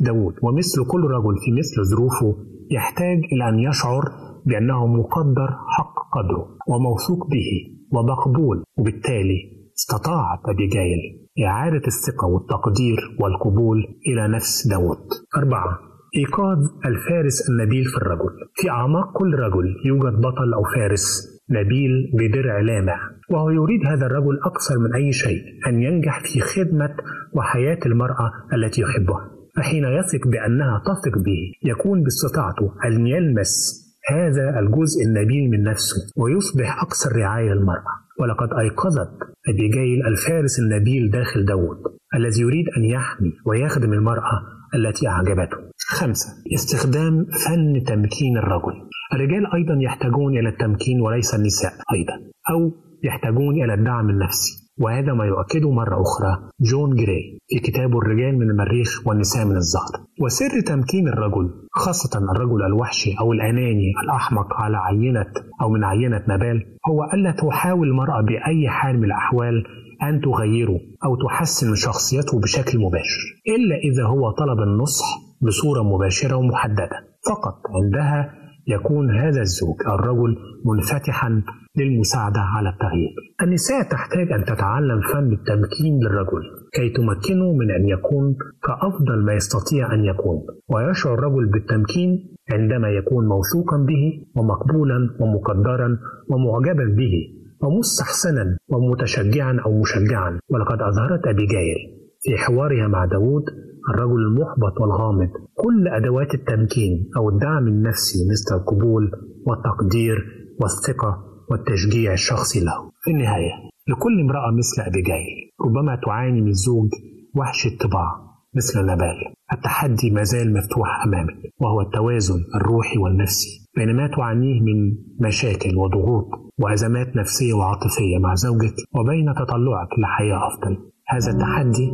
داود 0.00 0.34
ومثل 0.42 0.78
كل 0.90 1.02
رجل 1.02 1.34
في 1.44 1.52
مثل 1.52 1.76
ظروفه 1.90 2.36
يحتاج 2.70 3.18
إلى 3.32 3.48
أن 3.48 3.58
يشعر 3.58 4.04
بأنه 4.46 4.86
مقدر 4.86 5.48
حق 5.68 5.94
قدره 6.14 6.46
وموثوق 6.68 7.26
به. 7.30 7.50
ومقبول 7.96 8.64
وبالتالي 8.78 9.40
استطاعت 9.78 10.38
أبيجايل 10.48 11.00
إعادة 11.46 11.82
الثقة 11.86 12.26
والتقدير 12.28 12.96
والقبول 13.20 13.78
إلى 14.08 14.28
نفس 14.28 14.68
داود 14.68 15.08
أربعة 15.36 15.78
إيقاظ 16.16 16.58
الفارس 16.86 17.50
النبيل 17.50 17.84
في 17.84 17.96
الرجل. 17.96 18.32
في 18.54 18.70
أعماق 18.70 19.12
كل 19.12 19.34
رجل 19.34 19.74
يوجد 19.86 20.20
بطل 20.20 20.54
أو 20.54 20.62
فارس 20.74 21.34
نبيل 21.50 22.10
بدرع 22.14 22.60
لامع 22.60 22.98
وهو 23.30 23.50
يريد 23.50 23.86
هذا 23.86 24.06
الرجل 24.06 24.38
أكثر 24.44 24.78
من 24.78 24.94
أي 24.94 25.12
شيء 25.12 25.42
أن 25.66 25.82
ينجح 25.82 26.20
في 26.20 26.40
خدمة 26.40 26.96
وحياة 27.36 27.78
المرأة 27.86 28.30
التي 28.52 28.80
يحبها. 28.82 29.30
فحين 29.56 29.84
يثق 29.84 30.28
بأنها 30.28 30.82
تثق 30.86 31.18
به 31.18 31.70
يكون 31.70 32.02
باستطاعته 32.02 32.72
أن 32.84 33.06
يلمس 33.06 33.83
هذا 34.10 34.60
الجزء 34.60 35.02
النبيل 35.06 35.50
من 35.50 35.62
نفسه 35.62 35.96
ويصبح 36.16 36.82
أكثر 36.82 37.16
رعاية 37.16 37.52
للمرأة. 37.54 37.94
ولقد 38.20 38.48
أيقظت 38.58 39.10
أبيجايل 39.48 40.06
الفارس 40.06 40.58
النبيل 40.58 41.10
داخل 41.10 41.44
داود 41.44 41.78
الذي 42.14 42.40
يريد 42.40 42.66
أن 42.76 42.84
يحمي 42.84 43.32
ويخدم 43.46 43.92
المرأة 43.92 44.42
التي 44.74 45.08
أعجبته. 45.08 45.56
خمسة 45.88 46.28
استخدام 46.54 47.26
فن 47.46 47.84
تمكين 47.86 48.38
الرجل. 48.38 48.74
الرجال 49.14 49.52
أيضا 49.54 49.74
يحتاجون 49.80 50.38
إلى 50.38 50.48
التمكين 50.48 51.00
وليس 51.00 51.34
النساء 51.34 51.72
أيضا 51.72 52.14
أو 52.50 52.72
يحتاجون 53.04 53.64
إلى 53.64 53.74
الدعم 53.74 54.10
النفسي. 54.10 54.63
وهذا 54.80 55.12
ما 55.12 55.24
يؤكده 55.24 55.70
مرة 55.70 56.02
أخرى 56.02 56.50
جون 56.60 56.94
جراي 56.96 57.38
في 57.48 57.58
كتابه 57.58 57.98
الرجال 57.98 58.38
من 58.38 58.50
المريخ 58.50 59.06
والنساء 59.06 59.44
من 59.44 59.56
الزهر. 59.56 59.92
وسر 60.20 60.60
تمكين 60.60 61.08
الرجل 61.08 61.50
خاصة 61.72 62.18
الرجل 62.18 62.62
الوحشي 62.66 63.14
أو 63.20 63.32
الأناني 63.32 63.92
الأحمق 64.04 64.54
على 64.54 64.76
عينة 64.76 65.26
أو 65.62 65.70
من 65.70 65.84
عينة 65.84 66.22
نبال 66.28 66.62
هو 66.88 67.04
ألا 67.14 67.30
تحاول 67.30 67.88
المرأة 67.88 68.22
بأي 68.22 68.68
حال 68.68 68.98
من 68.98 69.04
الأحوال 69.04 69.64
أن 70.02 70.20
تغيره 70.20 70.80
أو 71.04 71.16
تحسن 71.28 71.68
من 71.68 71.76
شخصيته 71.76 72.40
بشكل 72.40 72.78
مباشر 72.78 73.22
إلا 73.48 73.76
إذا 73.76 74.04
هو 74.06 74.30
طلب 74.30 74.58
النصح 74.60 75.06
بصورة 75.42 75.82
مباشرة 75.82 76.36
ومحددة. 76.36 76.90
فقط 77.30 77.56
عندها 77.74 78.43
يكون 78.68 79.10
هذا 79.10 79.40
الزوج 79.40 79.76
الرجل 79.88 80.36
منفتحا 80.64 81.42
للمساعدة 81.78 82.40
على 82.40 82.68
التغيير. 82.68 83.14
النساء 83.42 83.82
تحتاج 83.82 84.32
أن 84.32 84.44
تتعلم 84.44 85.00
فن 85.00 85.32
التمكين 85.32 85.98
للرجل 86.04 86.42
كي 86.72 86.90
تمكنه 86.90 87.52
من 87.52 87.70
أن 87.70 87.88
يكون 87.88 88.36
كأفضل 88.66 89.24
ما 89.24 89.34
يستطيع 89.34 89.94
أن 89.94 90.04
يكون، 90.04 90.38
ويشعر 90.68 91.14
الرجل 91.14 91.46
بالتمكين 91.52 92.10
عندما 92.52 92.88
يكون 92.88 93.28
موثوقا 93.28 93.76
به 93.76 94.04
ومقبولا 94.36 94.98
ومقدرا 95.20 95.98
ومعجبا 96.30 96.84
به 96.84 97.14
ومستحسنا 97.62 98.56
ومتشجعا 98.68 99.60
أو 99.66 99.80
مشجعا 99.80 100.38
ولقد 100.50 100.78
أظهرت 100.82 101.26
أبيجايل 101.26 101.80
في 102.22 102.36
حوارها 102.36 102.88
مع 102.88 103.04
داود 103.04 103.44
الرجل 103.90 104.20
المحبط 104.28 104.80
والغامض. 104.80 105.30
كل 105.54 105.88
أدوات 105.88 106.34
التمكين 106.34 107.10
أو 107.16 107.28
الدعم 107.28 107.68
النفسي 107.68 108.18
مثل 108.30 108.56
القبول 108.60 109.10
والتقدير 109.46 110.16
والثقة 110.60 111.24
والتشجيع 111.50 112.12
الشخصي 112.12 112.60
له. 112.64 112.94
في 113.04 113.10
النهاية 113.10 113.52
لكل 113.88 114.20
امرأة 114.20 114.50
مثل 114.50 114.82
أبيجايل 114.90 115.50
ربما 115.60 116.00
تعاني 116.06 116.40
من 116.40 116.52
زوج 116.52 116.88
وحش 117.36 117.66
الطباع 117.66 118.10
مثل 118.56 118.86
نبال 118.86 119.34
التحدي 119.52 120.10
ما 120.10 120.22
زال 120.22 120.52
مفتوح 120.54 121.04
أمامك 121.06 121.36
وهو 121.60 121.80
التوازن 121.80 122.40
الروحي 122.54 122.98
والنفسي 122.98 123.68
بين 123.76 123.96
ما 123.96 124.06
تعانيه 124.16 124.60
من 124.60 124.96
مشاكل 125.20 125.76
وضغوط 125.76 126.28
وأزمات 126.58 127.16
نفسية 127.16 127.54
وعاطفية 127.54 128.18
مع 128.22 128.34
زوجك 128.34 128.74
وبين 128.94 129.34
تطلعك 129.34 129.88
لحياة 129.98 130.40
أفضل. 130.48 130.76
هذا 131.08 131.30
التحدي 131.32 131.90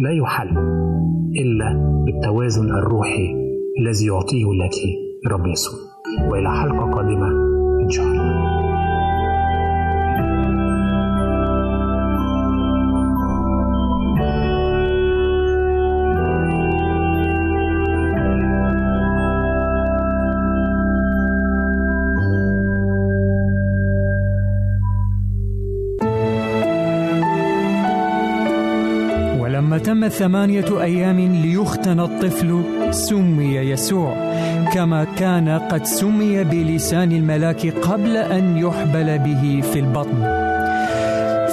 لا 0.00 0.10
يحل 0.10 0.58
إلا 1.36 1.68
بالتوازن 2.04 2.70
الروحي 2.70 3.34
الذي 3.80 4.06
يعطيه 4.06 4.44
لك 4.44 4.76
رب 5.32 5.46
يسوع. 5.46 5.78
وإلى 6.30 6.50
حلقة 6.50 6.90
قادمة 6.90 7.28
إن 7.82 7.90
شاء 7.90 8.06
الله. 8.06 8.47
ثمانية 30.08 30.82
أيام 30.82 31.20
ليختن 31.20 32.00
الطفل 32.00 32.62
سمي 32.90 33.56
يسوع 33.56 34.14
كما 34.74 35.04
كان 35.04 35.48
قد 35.48 35.84
سمي 35.84 36.44
بلسان 36.44 37.12
الملاك 37.12 37.66
قبل 37.66 38.16
أن 38.16 38.56
يحبل 38.56 39.18
به 39.18 39.62
في 39.72 39.78
البطن. 39.78 40.48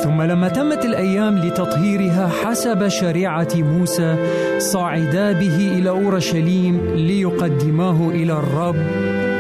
ثم 0.04 0.22
لما 0.22 0.48
تمت 0.48 0.86
الأيام 0.86 1.38
لتطهيرها 1.38 2.32
حسب 2.44 2.88
شريعة 2.88 3.48
موسى 3.56 4.16
صعدا 4.58 5.32
به 5.32 5.58
إلى 5.78 5.90
أورشليم 5.90 6.82
ليقدماه 6.96 8.10
إلى 8.10 8.34
الرب. 8.34 8.76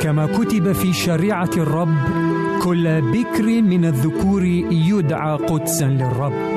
كما 0.01 0.25
كتب 0.25 0.71
في 0.71 0.93
شريعة 0.93 1.49
الرب 1.57 1.95
كل 2.63 3.01
بكر 3.01 3.61
من 3.61 3.85
الذكور 3.85 4.45
يدعى 4.71 5.37
قدسا 5.37 5.85
للرب. 5.85 6.54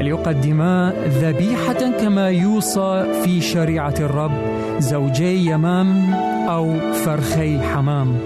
وليقدما 0.00 0.92
ذبيحة 1.08 1.90
كما 2.00 2.28
يوصى 2.28 3.04
في 3.24 3.40
شريعة 3.40 3.94
الرب 4.00 4.32
زوجي 4.78 5.46
يمام 5.46 6.14
أو 6.48 6.74
فرخي 7.04 7.60
حمام. 7.60 8.18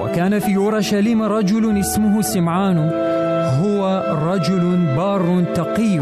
وكان 0.00 0.38
في 0.38 0.56
أورشليم 0.56 1.22
رجل 1.22 1.78
اسمه 1.78 2.22
سمعان 2.22 2.78
هو 3.62 4.04
رجل 4.32 4.78
بار 4.96 5.44
تقي 5.54 5.98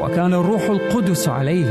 وكان 0.00 0.34
الروح 0.34 0.62
القدس 0.62 1.28
عليه. 1.28 1.66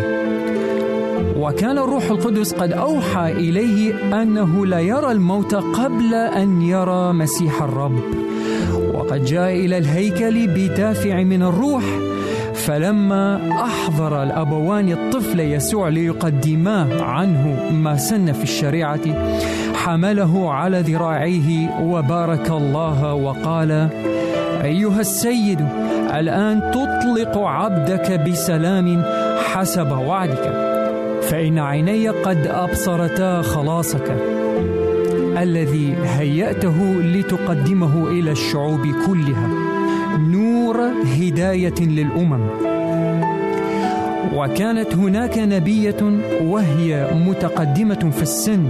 وكان 1.38 1.78
الروح 1.78 2.10
القدس 2.10 2.54
قد 2.54 2.72
أوحى 2.72 3.32
إليه 3.32 3.94
أنه 4.22 4.66
لا 4.66 4.80
يرى 4.80 5.12
الموت 5.12 5.56
قبل 5.56 6.14
أن 6.14 6.62
يرى 6.62 7.14
مسيح 7.14 7.62
الرب. 7.62 8.00
وقد 9.10 9.26
جاء 9.26 9.56
إلى 9.56 9.78
الهيكل 9.78 10.48
بدافع 10.48 11.24
من 11.24 11.44
الروح 11.44 11.84
فلما 12.54 13.52
أحضر 13.52 14.24
الأبوان 14.24 14.92
الطفل 14.92 15.40
يسوع 15.40 15.90
ليقدماه 15.90 17.04
عنه 17.04 17.72
ما 17.72 17.98
سن 17.98 18.32
في 18.32 18.44
الشريعة 18.44 19.00
حمله 19.76 20.54
على 20.54 20.82
ذراعيه 20.82 21.70
وبارك 21.82 22.50
الله 22.50 23.14
وقال 23.14 23.90
أيها 24.64 25.00
السيد 25.00 25.66
الآن 26.14 26.72
تطلق 26.72 27.38
عبدك 27.38 28.12
بسلام 28.12 29.04
حسب 29.54 29.92
وعدك 29.92 30.70
فإن 31.22 31.60
عيني 31.60 32.10
قد 32.10 32.48
أبصرتا 32.48 33.42
خلاصك. 33.42 34.39
الذي 35.40 35.96
هيأته 36.04 37.02
لتقدمه 37.02 38.08
إلى 38.08 38.32
الشعوب 38.32 38.88
كلها. 39.08 39.48
نور 40.18 40.78
هداية 41.20 41.80
للأمم. 41.80 42.48
وكانت 44.36 44.96
هناك 44.96 45.38
نبية 45.38 46.20
وهي 46.42 47.08
متقدمة 47.28 48.12
في 48.12 48.22
السن. 48.22 48.64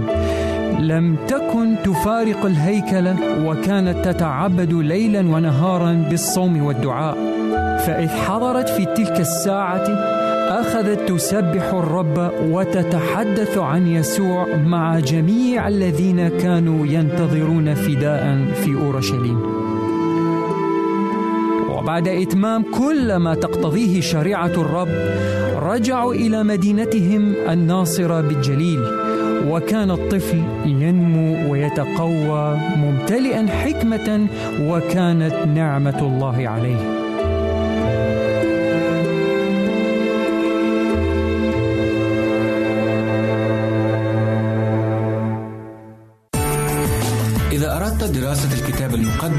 لم 0.78 1.16
تكن 1.28 1.76
تفارق 1.84 2.46
الهيكل 2.46 3.14
وكانت 3.44 4.04
تتعبد 4.04 4.72
ليلا 4.72 5.20
ونهارا 5.20 5.92
بالصوم 6.10 6.62
والدعاء. 6.64 7.16
فإذ 7.86 8.08
حضرت 8.08 8.68
في 8.68 8.84
تلك 8.84 9.20
الساعة 9.20 10.19
اخذت 10.50 11.08
تسبح 11.08 11.74
الرب 11.74 12.30
وتتحدث 12.50 13.58
عن 13.58 13.86
يسوع 13.86 14.46
مع 14.56 14.98
جميع 14.98 15.68
الذين 15.68 16.28
كانوا 16.28 16.86
ينتظرون 16.86 17.74
فداء 17.74 18.44
في 18.54 18.74
أورشليم. 18.74 19.40
وبعد 21.70 22.08
إتمام 22.08 22.64
كل 22.78 23.16
ما 23.16 23.34
تقتضيه 23.34 24.00
شريعة 24.00 24.46
الرب 24.46 24.88
رجعوا 25.56 26.14
إلى 26.14 26.42
مدينتهم 26.42 27.34
الناصرة 27.48 28.20
بالجليل 28.20 28.80
وكان 29.48 29.90
الطفل 29.90 30.42
ينمو 30.64 31.52
ويتقوى 31.52 32.58
ممتلئا 32.76 33.46
حكمة 33.46 34.26
وكانت 34.60 35.34
نعمة 35.54 35.98
الله 35.98 36.48
عليه. 36.48 36.99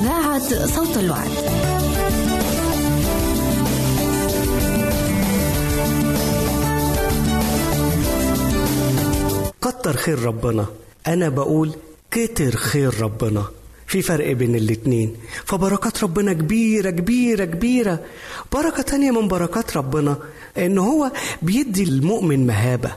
إذاعة 0.00 0.66
صوت 0.66 0.96
الوعد. 0.96 1.30
كتر 9.62 9.96
خير 9.96 10.18
ربنا. 10.22 10.66
أنا 11.06 11.28
بقول 11.28 11.72
كتر 12.10 12.56
خير 12.56 13.00
ربنا. 13.00 13.44
في 13.86 14.02
فرق 14.02 14.32
بين 14.32 14.56
الاتنين. 14.56 15.16
فبركات 15.44 16.02
ربنا 16.04 16.32
كبيرة 16.32 16.90
كبيرة 16.90 17.44
كبيرة. 17.44 18.00
بركة 18.52 18.82
تانية 18.82 19.10
من 19.10 19.28
بركات 19.28 19.76
ربنا 19.76 20.16
إن 20.58 20.78
هو 20.78 21.12
بيدي 21.42 21.82
المؤمن 21.82 22.46
مهابة. 22.46 22.92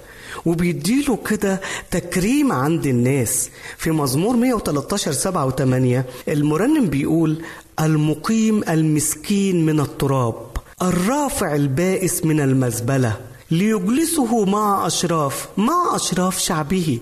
وبيديله 0.45 1.15
كده 1.29 1.61
تكريم 1.91 2.51
عند 2.51 2.85
الناس. 2.85 3.49
في 3.77 3.91
مزمور 3.91 4.35
113 4.35 5.11
7 5.11 5.49
و8 5.49 6.03
المرنم 6.29 6.85
بيقول 6.87 7.41
المقيم 7.79 8.63
المسكين 8.69 9.65
من 9.65 9.79
التراب 9.79 10.35
الرافع 10.81 11.55
البائس 11.55 12.25
من 12.25 12.39
المزبلة 12.39 13.19
ليجلسه 13.51 14.45
مع 14.45 14.87
أشراف 14.87 15.47
مع 15.57 15.95
أشراف 15.95 16.39
شعبه. 16.39 16.99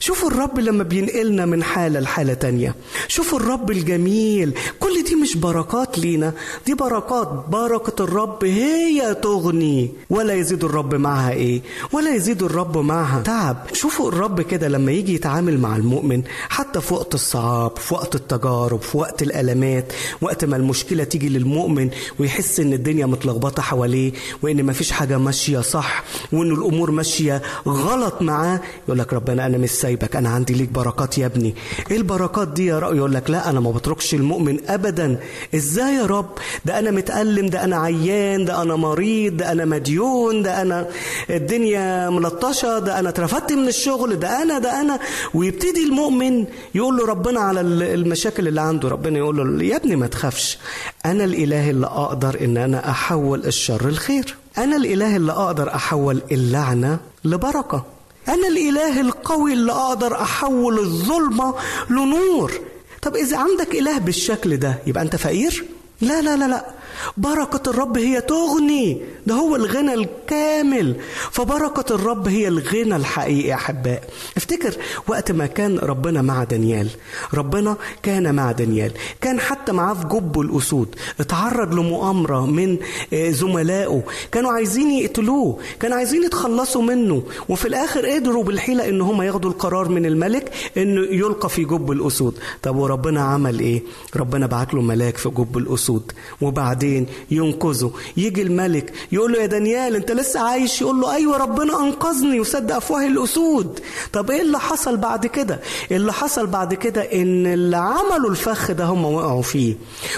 شوفوا 0.00 0.30
الرب 0.30 0.58
لما 0.58 0.82
بينقلنا 0.84 1.46
من 1.46 1.62
حالة 1.62 2.00
لحالة 2.00 2.34
تانية. 2.34 2.74
شوفوا 3.08 3.38
الرب 3.38 3.70
الجميل. 3.70 4.52
كل 4.80 5.04
دي 5.04 5.14
مش 5.14 5.36
بركات 5.36 5.98
لينا. 5.98 6.32
دي 6.66 6.74
بركات. 6.74 7.28
بركة 7.48 8.04
الرب 8.04 8.44
هي 8.44 9.14
تغني. 9.14 9.90
ولا 10.10 10.34
يزيد 10.34 10.64
الرب 10.64 10.94
معها 10.94 11.30
إيه؟ 11.30 11.62
ولا 11.92 12.14
يزيد 12.14 12.42
الرب 12.42 12.78
معها 12.78 13.22
تعب. 13.22 13.56
شوفوا 13.72 14.08
الرب 14.08 14.40
كده 14.40 14.68
لما 14.68 14.92
يجي 14.92 15.14
يتعامل 15.14 15.58
مع 15.60 15.76
المؤمن. 15.76 16.22
حتى 16.48 16.80
في 16.80 16.94
وقت 16.94 17.14
الصعاب 17.14 17.76
في 17.78 17.94
وقت 17.94 18.14
التجارب 18.14 18.82
في 18.82 18.98
وقت 18.98 19.22
الألمات 19.22 19.92
وقت 20.20 20.44
ما 20.44 20.56
المشكلة 20.56 21.04
تيجي 21.04 21.28
للمؤمن 21.28 21.90
ويحس 22.18 22.60
إن 22.60 22.72
الدنيا 22.72 23.06
متلخبطة 23.06 23.62
حواليه 23.62 24.12
وإن 24.42 24.66
مفيش 24.66 24.90
حاجة 24.92 25.18
ماشية 25.18 25.58
صح 25.60 26.04
وإن 26.32 26.50
الأمور 26.52 26.90
ماشية 26.90 27.42
غلط 27.68 28.22
معاه 28.22 28.60
يقول 28.88 28.98
لك 28.98 29.12
ربنا 29.12 29.46
أنا 29.46 29.58
مش 29.64 29.70
سايبك 29.70 30.16
أنا 30.16 30.28
عندي 30.28 30.54
ليك 30.54 30.68
بركات 30.68 31.18
يا 31.18 31.26
ابني. 31.26 31.54
إيه 31.90 31.96
البركات 31.96 32.48
دي 32.48 32.66
يا 32.66 32.78
رب 32.78 32.96
يقول 32.96 33.14
لك 33.14 33.30
لا 33.30 33.50
أنا 33.50 33.60
ما 33.60 33.70
بتركش 33.70 34.14
المؤمن 34.14 34.58
ابدا. 34.68 35.20
إزاي 35.54 35.94
يا 35.94 36.06
رب؟ 36.06 36.30
ده 36.64 36.78
أنا 36.78 36.90
متألم 36.90 37.46
ده 37.46 37.64
أنا 37.64 37.76
عيان 37.76 38.44
ده 38.44 38.62
أنا 38.62 38.76
مريض 38.76 39.36
ده 39.36 39.52
أنا 39.52 39.64
مديون 39.64 40.42
ده 40.42 40.62
أنا 40.62 40.86
الدنيا 41.30 42.10
ملطشة 42.10 42.78
ده 42.78 42.98
أنا 42.98 43.08
اترفدت 43.08 43.52
من 43.52 43.68
الشغل 43.68 44.16
ده 44.18 44.42
أنا 44.42 44.58
ده 44.58 44.80
أنا. 44.80 44.98
ويبتدي 45.34 45.84
المؤمن 45.84 46.44
يقول 46.74 46.96
له 46.96 47.06
ربنا 47.06 47.40
على 47.40 47.60
المشاكل 47.60 48.48
اللي 48.48 48.60
عنده. 48.60 48.88
ربنا 48.88 49.18
يقول 49.18 49.58
له 49.58 49.64
يا 49.64 49.76
ابني 49.76 49.96
ما 49.96 50.06
تخافش. 50.06 50.58
أنا 51.06 51.24
الإله 51.24 51.70
اللي 51.70 51.86
أقدر 51.86 52.40
إن 52.44 52.56
أنا 52.56 52.90
أحول 52.90 53.44
الشر 53.46 53.88
الخير. 53.88 54.36
أنا 54.58 54.76
الإله 54.76 55.16
اللي 55.16 55.32
أقدر 55.32 55.74
أحول 55.74 56.22
اللعنة 56.32 56.98
لبركة. 57.24 57.93
أنا 58.28 58.48
الإله 58.48 59.00
القوي 59.00 59.52
اللي 59.52 59.72
أقدر 59.72 60.22
أحول 60.22 60.78
الظلمة 60.78 61.54
لنور 61.90 62.52
طب 63.02 63.16
إذا 63.16 63.36
عندك 63.38 63.74
إله 63.74 63.98
بالشكل 63.98 64.56
ده 64.56 64.78
يبقى 64.86 65.02
أنت 65.02 65.16
فقير؟ 65.16 65.64
لا 66.00 66.20
لا 66.22 66.36
لا 66.36 66.44
لا 66.48 66.66
بركة 67.16 67.70
الرب 67.70 67.98
هي 67.98 68.20
تغني. 68.20 69.00
ده 69.26 69.34
هو 69.34 69.56
الغنى 69.56 69.94
الكامل. 69.94 70.96
فبركة 71.30 71.94
الرب 71.94 72.28
هي 72.28 72.48
الغنى 72.48 72.96
الحقيقي 72.96 73.54
أحباء. 73.54 74.02
افتكر 74.36 74.74
وقت 75.06 75.32
ما 75.32 75.46
كان 75.46 75.78
ربنا 75.78 76.22
مع 76.22 76.44
دانيال. 76.44 76.88
ربنا 77.34 77.76
كان 78.02 78.34
مع 78.34 78.52
دانيال. 78.52 78.92
كان 79.20 79.40
حتى 79.40 79.72
معاه 79.72 79.94
في 79.94 80.04
جب 80.08 80.40
الأسود. 80.40 80.94
اتعرض 81.20 81.74
لمؤامرة 81.74 82.46
من 82.46 82.78
زملائه. 83.12 84.02
كانوا 84.32 84.52
عايزين 84.52 84.90
يقتلوه. 84.90 85.58
كانوا 85.80 85.96
عايزين 85.96 86.24
يتخلصوا 86.24 86.82
منه. 86.82 87.22
وفي 87.48 87.68
الآخر 87.68 88.06
قدروا 88.06 88.44
بالحيلة 88.44 88.88
إن 88.88 89.00
هم 89.00 89.22
ياخدوا 89.22 89.50
القرار 89.50 89.88
من 89.88 90.06
الملك 90.06 90.52
إنه 90.76 91.00
يلقى 91.00 91.48
في 91.48 91.64
جب 91.64 91.90
الأسود. 91.90 92.38
طب 92.62 92.76
وربنا 92.76 93.20
عمل 93.20 93.60
إيه؟ 93.60 93.82
ربنا 94.16 94.46
بعت 94.46 94.74
له 94.74 94.80
ملاك 94.82 95.16
في 95.16 95.28
جب 95.28 95.58
الأسود. 95.58 96.12
وبعدين 96.84 97.06
ينقذه. 97.30 97.90
يجي 98.16 98.42
الملك 98.42 98.92
يقول 99.12 99.32
له 99.32 99.40
يا 99.40 99.46
دانيال 99.46 99.96
انت 99.96 100.12
لسه 100.12 100.40
عايش؟ 100.40 100.80
يقول 100.82 101.00
له 101.00 101.14
أيوه 101.14 101.36
ربنا 101.36 101.80
أنقذني 101.80 102.40
وسد 102.40 102.70
أفواه 102.70 103.06
الأسود. 103.06 103.80
طب 104.12 104.30
إيه 104.30 104.42
اللي 104.42 104.58
حصل 104.60 104.96
بعد 104.96 105.26
كده؟ 105.26 105.60
اللي 105.90 106.12
حصل 106.12 106.46
بعد 106.46 106.74
كده 106.74 107.00
إن 107.02 107.46
اللي 107.46 107.76
عملوا 107.76 108.30
الفخ 108.30 108.70
ده 108.70 108.84
هم 108.84 109.04
وقعوا 109.04 109.42
فيه. 109.42 109.74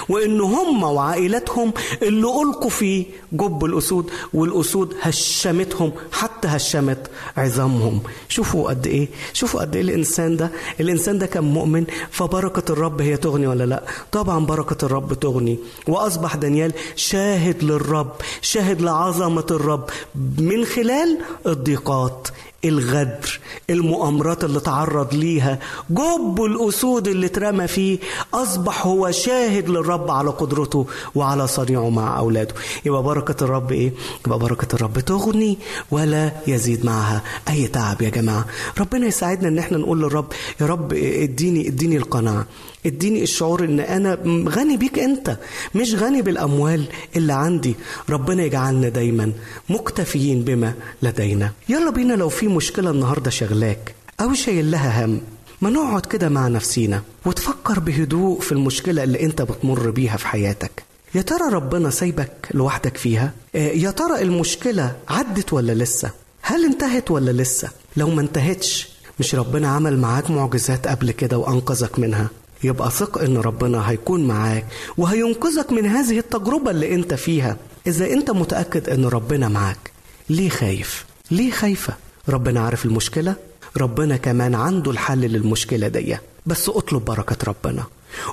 وإن 0.09 0.41
هم 0.41 0.83
وعائلتهم 0.83 1.73
اللي 2.01 2.27
ألقوا 2.41 2.69
في 2.69 3.05
جب 3.33 3.65
الأسود 3.65 4.09
والأسود 4.33 4.93
هشمتهم 5.01 5.91
حتى 6.11 6.47
هشمت 6.47 7.09
عظامهم. 7.37 8.01
شوفوا 8.29 8.69
قد 8.69 8.87
إيه 8.87 9.07
شوفوا 9.33 9.61
قد 9.61 9.75
إيه 9.75 9.81
الإنسان 9.81 10.37
ده. 10.37 10.51
الإنسان 10.79 11.19
ده 11.19 11.25
كان 11.25 11.43
مؤمن 11.43 11.85
فبركة 12.11 12.71
الرب 12.71 13.01
هي 13.01 13.17
تغني 13.17 13.47
ولا 13.47 13.63
لأ؟ 13.63 13.83
طبعا 14.11 14.45
بركة 14.45 14.85
الرب 14.85 15.13
تغني. 15.13 15.57
وأصبح 15.87 16.35
دانيال 16.35 16.56
شاهد 16.95 17.63
للرب 17.63 18.15
شاهد 18.41 18.81
لعظمة 18.81 19.45
الرب. 19.51 19.89
من 20.37 20.65
خلال 20.65 21.17
الضيقات 21.45 22.27
الغدر 22.65 23.39
المؤامرات 23.69 24.43
اللي 24.43 24.59
تعرض 24.59 25.13
ليها 25.13 25.59
جب 25.89 26.41
الأسود 26.43 27.07
اللي 27.07 27.25
اترمى 27.25 27.67
فيه 27.67 27.97
أصبح 28.33 28.85
هو 28.87 29.11
شاهد 29.11 29.69
للرب 29.69 30.11
على 30.11 30.29
قدرته 30.29 30.87
وعلى 31.15 31.47
صنيعه 31.47 31.89
مع 31.89 32.19
أولاده. 32.19 32.55
يبقى 32.85 33.03
بركة 33.03 33.43
الرب 33.43 33.71
إيه؟ 33.71 33.93
يبقى 34.25 34.39
بركة 34.39 34.75
الرب 34.75 34.99
تغني 34.99 35.57
ولا 35.91 36.31
يزيد 36.47 36.85
معها. 36.85 37.23
أي 37.49 37.67
تعب 37.67 38.01
يا 38.01 38.09
جماعة. 38.09 38.45
ربنا 38.79 39.07
يساعدنا 39.07 39.47
إن 39.47 39.57
إحنا 39.57 39.77
نقول 39.77 40.01
للرب 40.01 40.31
يا 40.61 40.65
رب 40.65 40.93
اديني 40.93 41.67
اديني 41.67 41.97
القناعة. 41.97 42.45
اديني 42.85 43.23
الشعور 43.23 43.63
إن 43.63 43.79
أنا 43.79 44.17
غني 44.49 44.77
بيك 44.77 44.99
أنت 44.99 45.37
مش 45.75 45.95
غني 45.95 46.21
بالأموال 46.21 46.85
اللي 47.15 47.33
عندي. 47.33 47.75
ربنا 48.09 48.43
يجعلنا 48.43 48.89
دايما 48.89 49.31
مكتفيين 49.69 50.41
بما 50.41 50.73
لدينا. 51.01 51.51
يلا 51.69 51.91
بينا 51.91 52.13
لو 52.13 52.29
في 52.29 52.46
مشكلة 52.47 52.89
النهارده 52.91 53.29
شغلاك 53.31 53.95
أو 54.21 54.33
شايل 54.33 54.71
لها 54.71 55.05
هم. 55.05 55.21
ما 55.61 55.69
نقعد 55.69 56.05
كده 56.05 56.29
مع 56.29 56.47
نفسينا 56.47 57.01
وتفكر 57.25 57.79
بهدوء 57.79 58.39
في 58.39 58.51
المشكلة 58.51 59.03
اللي 59.03 59.23
أنت 59.23 59.41
بتمر 59.41 59.89
بيها 59.89 60.17
في 60.17 60.27
حياتك. 60.27 60.83
يا 61.15 61.21
ترى 61.21 61.53
ربنا 61.53 61.89
سايبك 61.89 62.47
لوحدك 62.53 62.97
فيها؟ 62.97 63.31
آه، 63.55 63.57
يا 63.71 63.91
ترى 63.91 64.21
المشكلة 64.21 64.95
عدت 65.09 65.53
ولا 65.53 65.71
لسه؟ 65.71 66.11
هل 66.41 66.65
انتهت 66.65 67.11
ولا 67.11 67.31
لسه؟ 67.31 67.69
لو 67.97 68.09
ما 68.09 68.21
انتهتش 68.21 68.89
مش 69.19 69.35
ربنا 69.35 69.67
عمل 69.67 69.97
معاك 69.99 70.31
معجزات 70.31 70.87
قبل 70.87 71.11
كده 71.11 71.37
وأنقذك 71.37 71.99
منها؟ 71.99 72.29
يبقى 72.63 72.91
ثق 72.91 73.17
إن 73.17 73.37
ربنا 73.37 73.89
هيكون 73.89 74.23
معاك 74.27 74.65
وهينقذك 74.97 75.71
من 75.71 75.85
هذه 75.85 76.19
التجربة 76.19 76.71
اللي 76.71 76.95
أنت 76.95 77.13
فيها. 77.13 77.57
إذا 77.87 78.05
أنت 78.13 78.31
متأكد 78.31 78.89
إن 78.89 79.05
ربنا 79.05 79.47
معاك 79.47 79.91
ليه 80.29 80.49
خايف؟ 80.49 81.05
ليه 81.31 81.51
خايفة؟ 81.51 81.93
ربنا 82.29 82.59
عارف 82.59 82.85
المشكلة؟ 82.85 83.35
ربنا 83.77 84.17
كمان 84.17 84.55
عنده 84.55 84.91
الحل 84.91 85.19
للمشكلة 85.19 85.87
دي. 85.87 86.17
بس 86.45 86.69
اطلب 86.69 87.05
بركة 87.05 87.37
ربنا. 87.47 87.83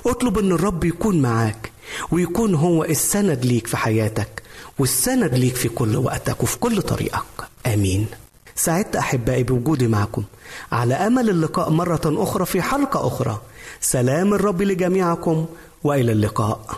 اطلب 0.05 0.37
ان 0.37 0.51
الرب 0.51 0.83
يكون 0.83 1.21
معاك 1.21 1.71
ويكون 2.11 2.55
هو 2.55 2.83
السند 2.83 3.45
ليك 3.45 3.67
في 3.67 3.77
حياتك 3.77 4.43
والسند 4.79 5.33
ليك 5.33 5.55
في 5.55 5.69
كل 5.69 5.95
وقتك 5.97 6.43
وفي 6.43 6.57
كل 6.57 6.81
طريقك. 6.81 7.25
آمين. 7.65 8.07
سعدت 8.55 8.95
أحبائي 8.95 9.43
بوجودي 9.43 9.87
معكم. 9.87 10.23
على 10.71 10.93
أمل 10.93 11.29
اللقاء 11.29 11.69
مرة 11.69 12.01
أخرى 12.05 12.45
في 12.45 12.61
حلقة 12.61 13.07
أخرى. 13.07 13.41
سلام 13.81 14.33
الرب 14.33 14.61
لجميعكم 14.61 15.45
وإلى 15.83 16.11
اللقاء. 16.11 16.77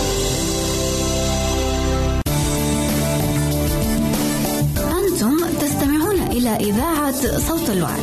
إلى 6.41 6.55
إذاعة 6.55 7.37
صوت 7.37 7.69
الوعد. 7.69 7.99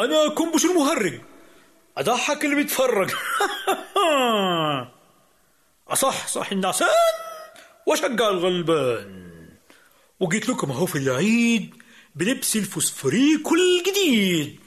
أنا 0.00 0.28
كنبش 0.34 0.64
المهرج. 0.64 1.20
أضحك 1.98 2.44
اللي 2.44 2.56
بيتفرج. 2.56 3.10
أصح 5.88 6.26
صح 6.28 6.52
النعسان؟ 6.52 6.88
وأشجع 7.86 8.28
الغلبان. 8.28 9.30
وجيت 10.20 10.48
لكم 10.48 10.70
أهو 10.70 10.86
في 10.86 10.98
العيد 10.98 11.74
بلبس 12.14 12.56
الفوسفوريكو 12.56 13.54
الجديد. 13.54 14.60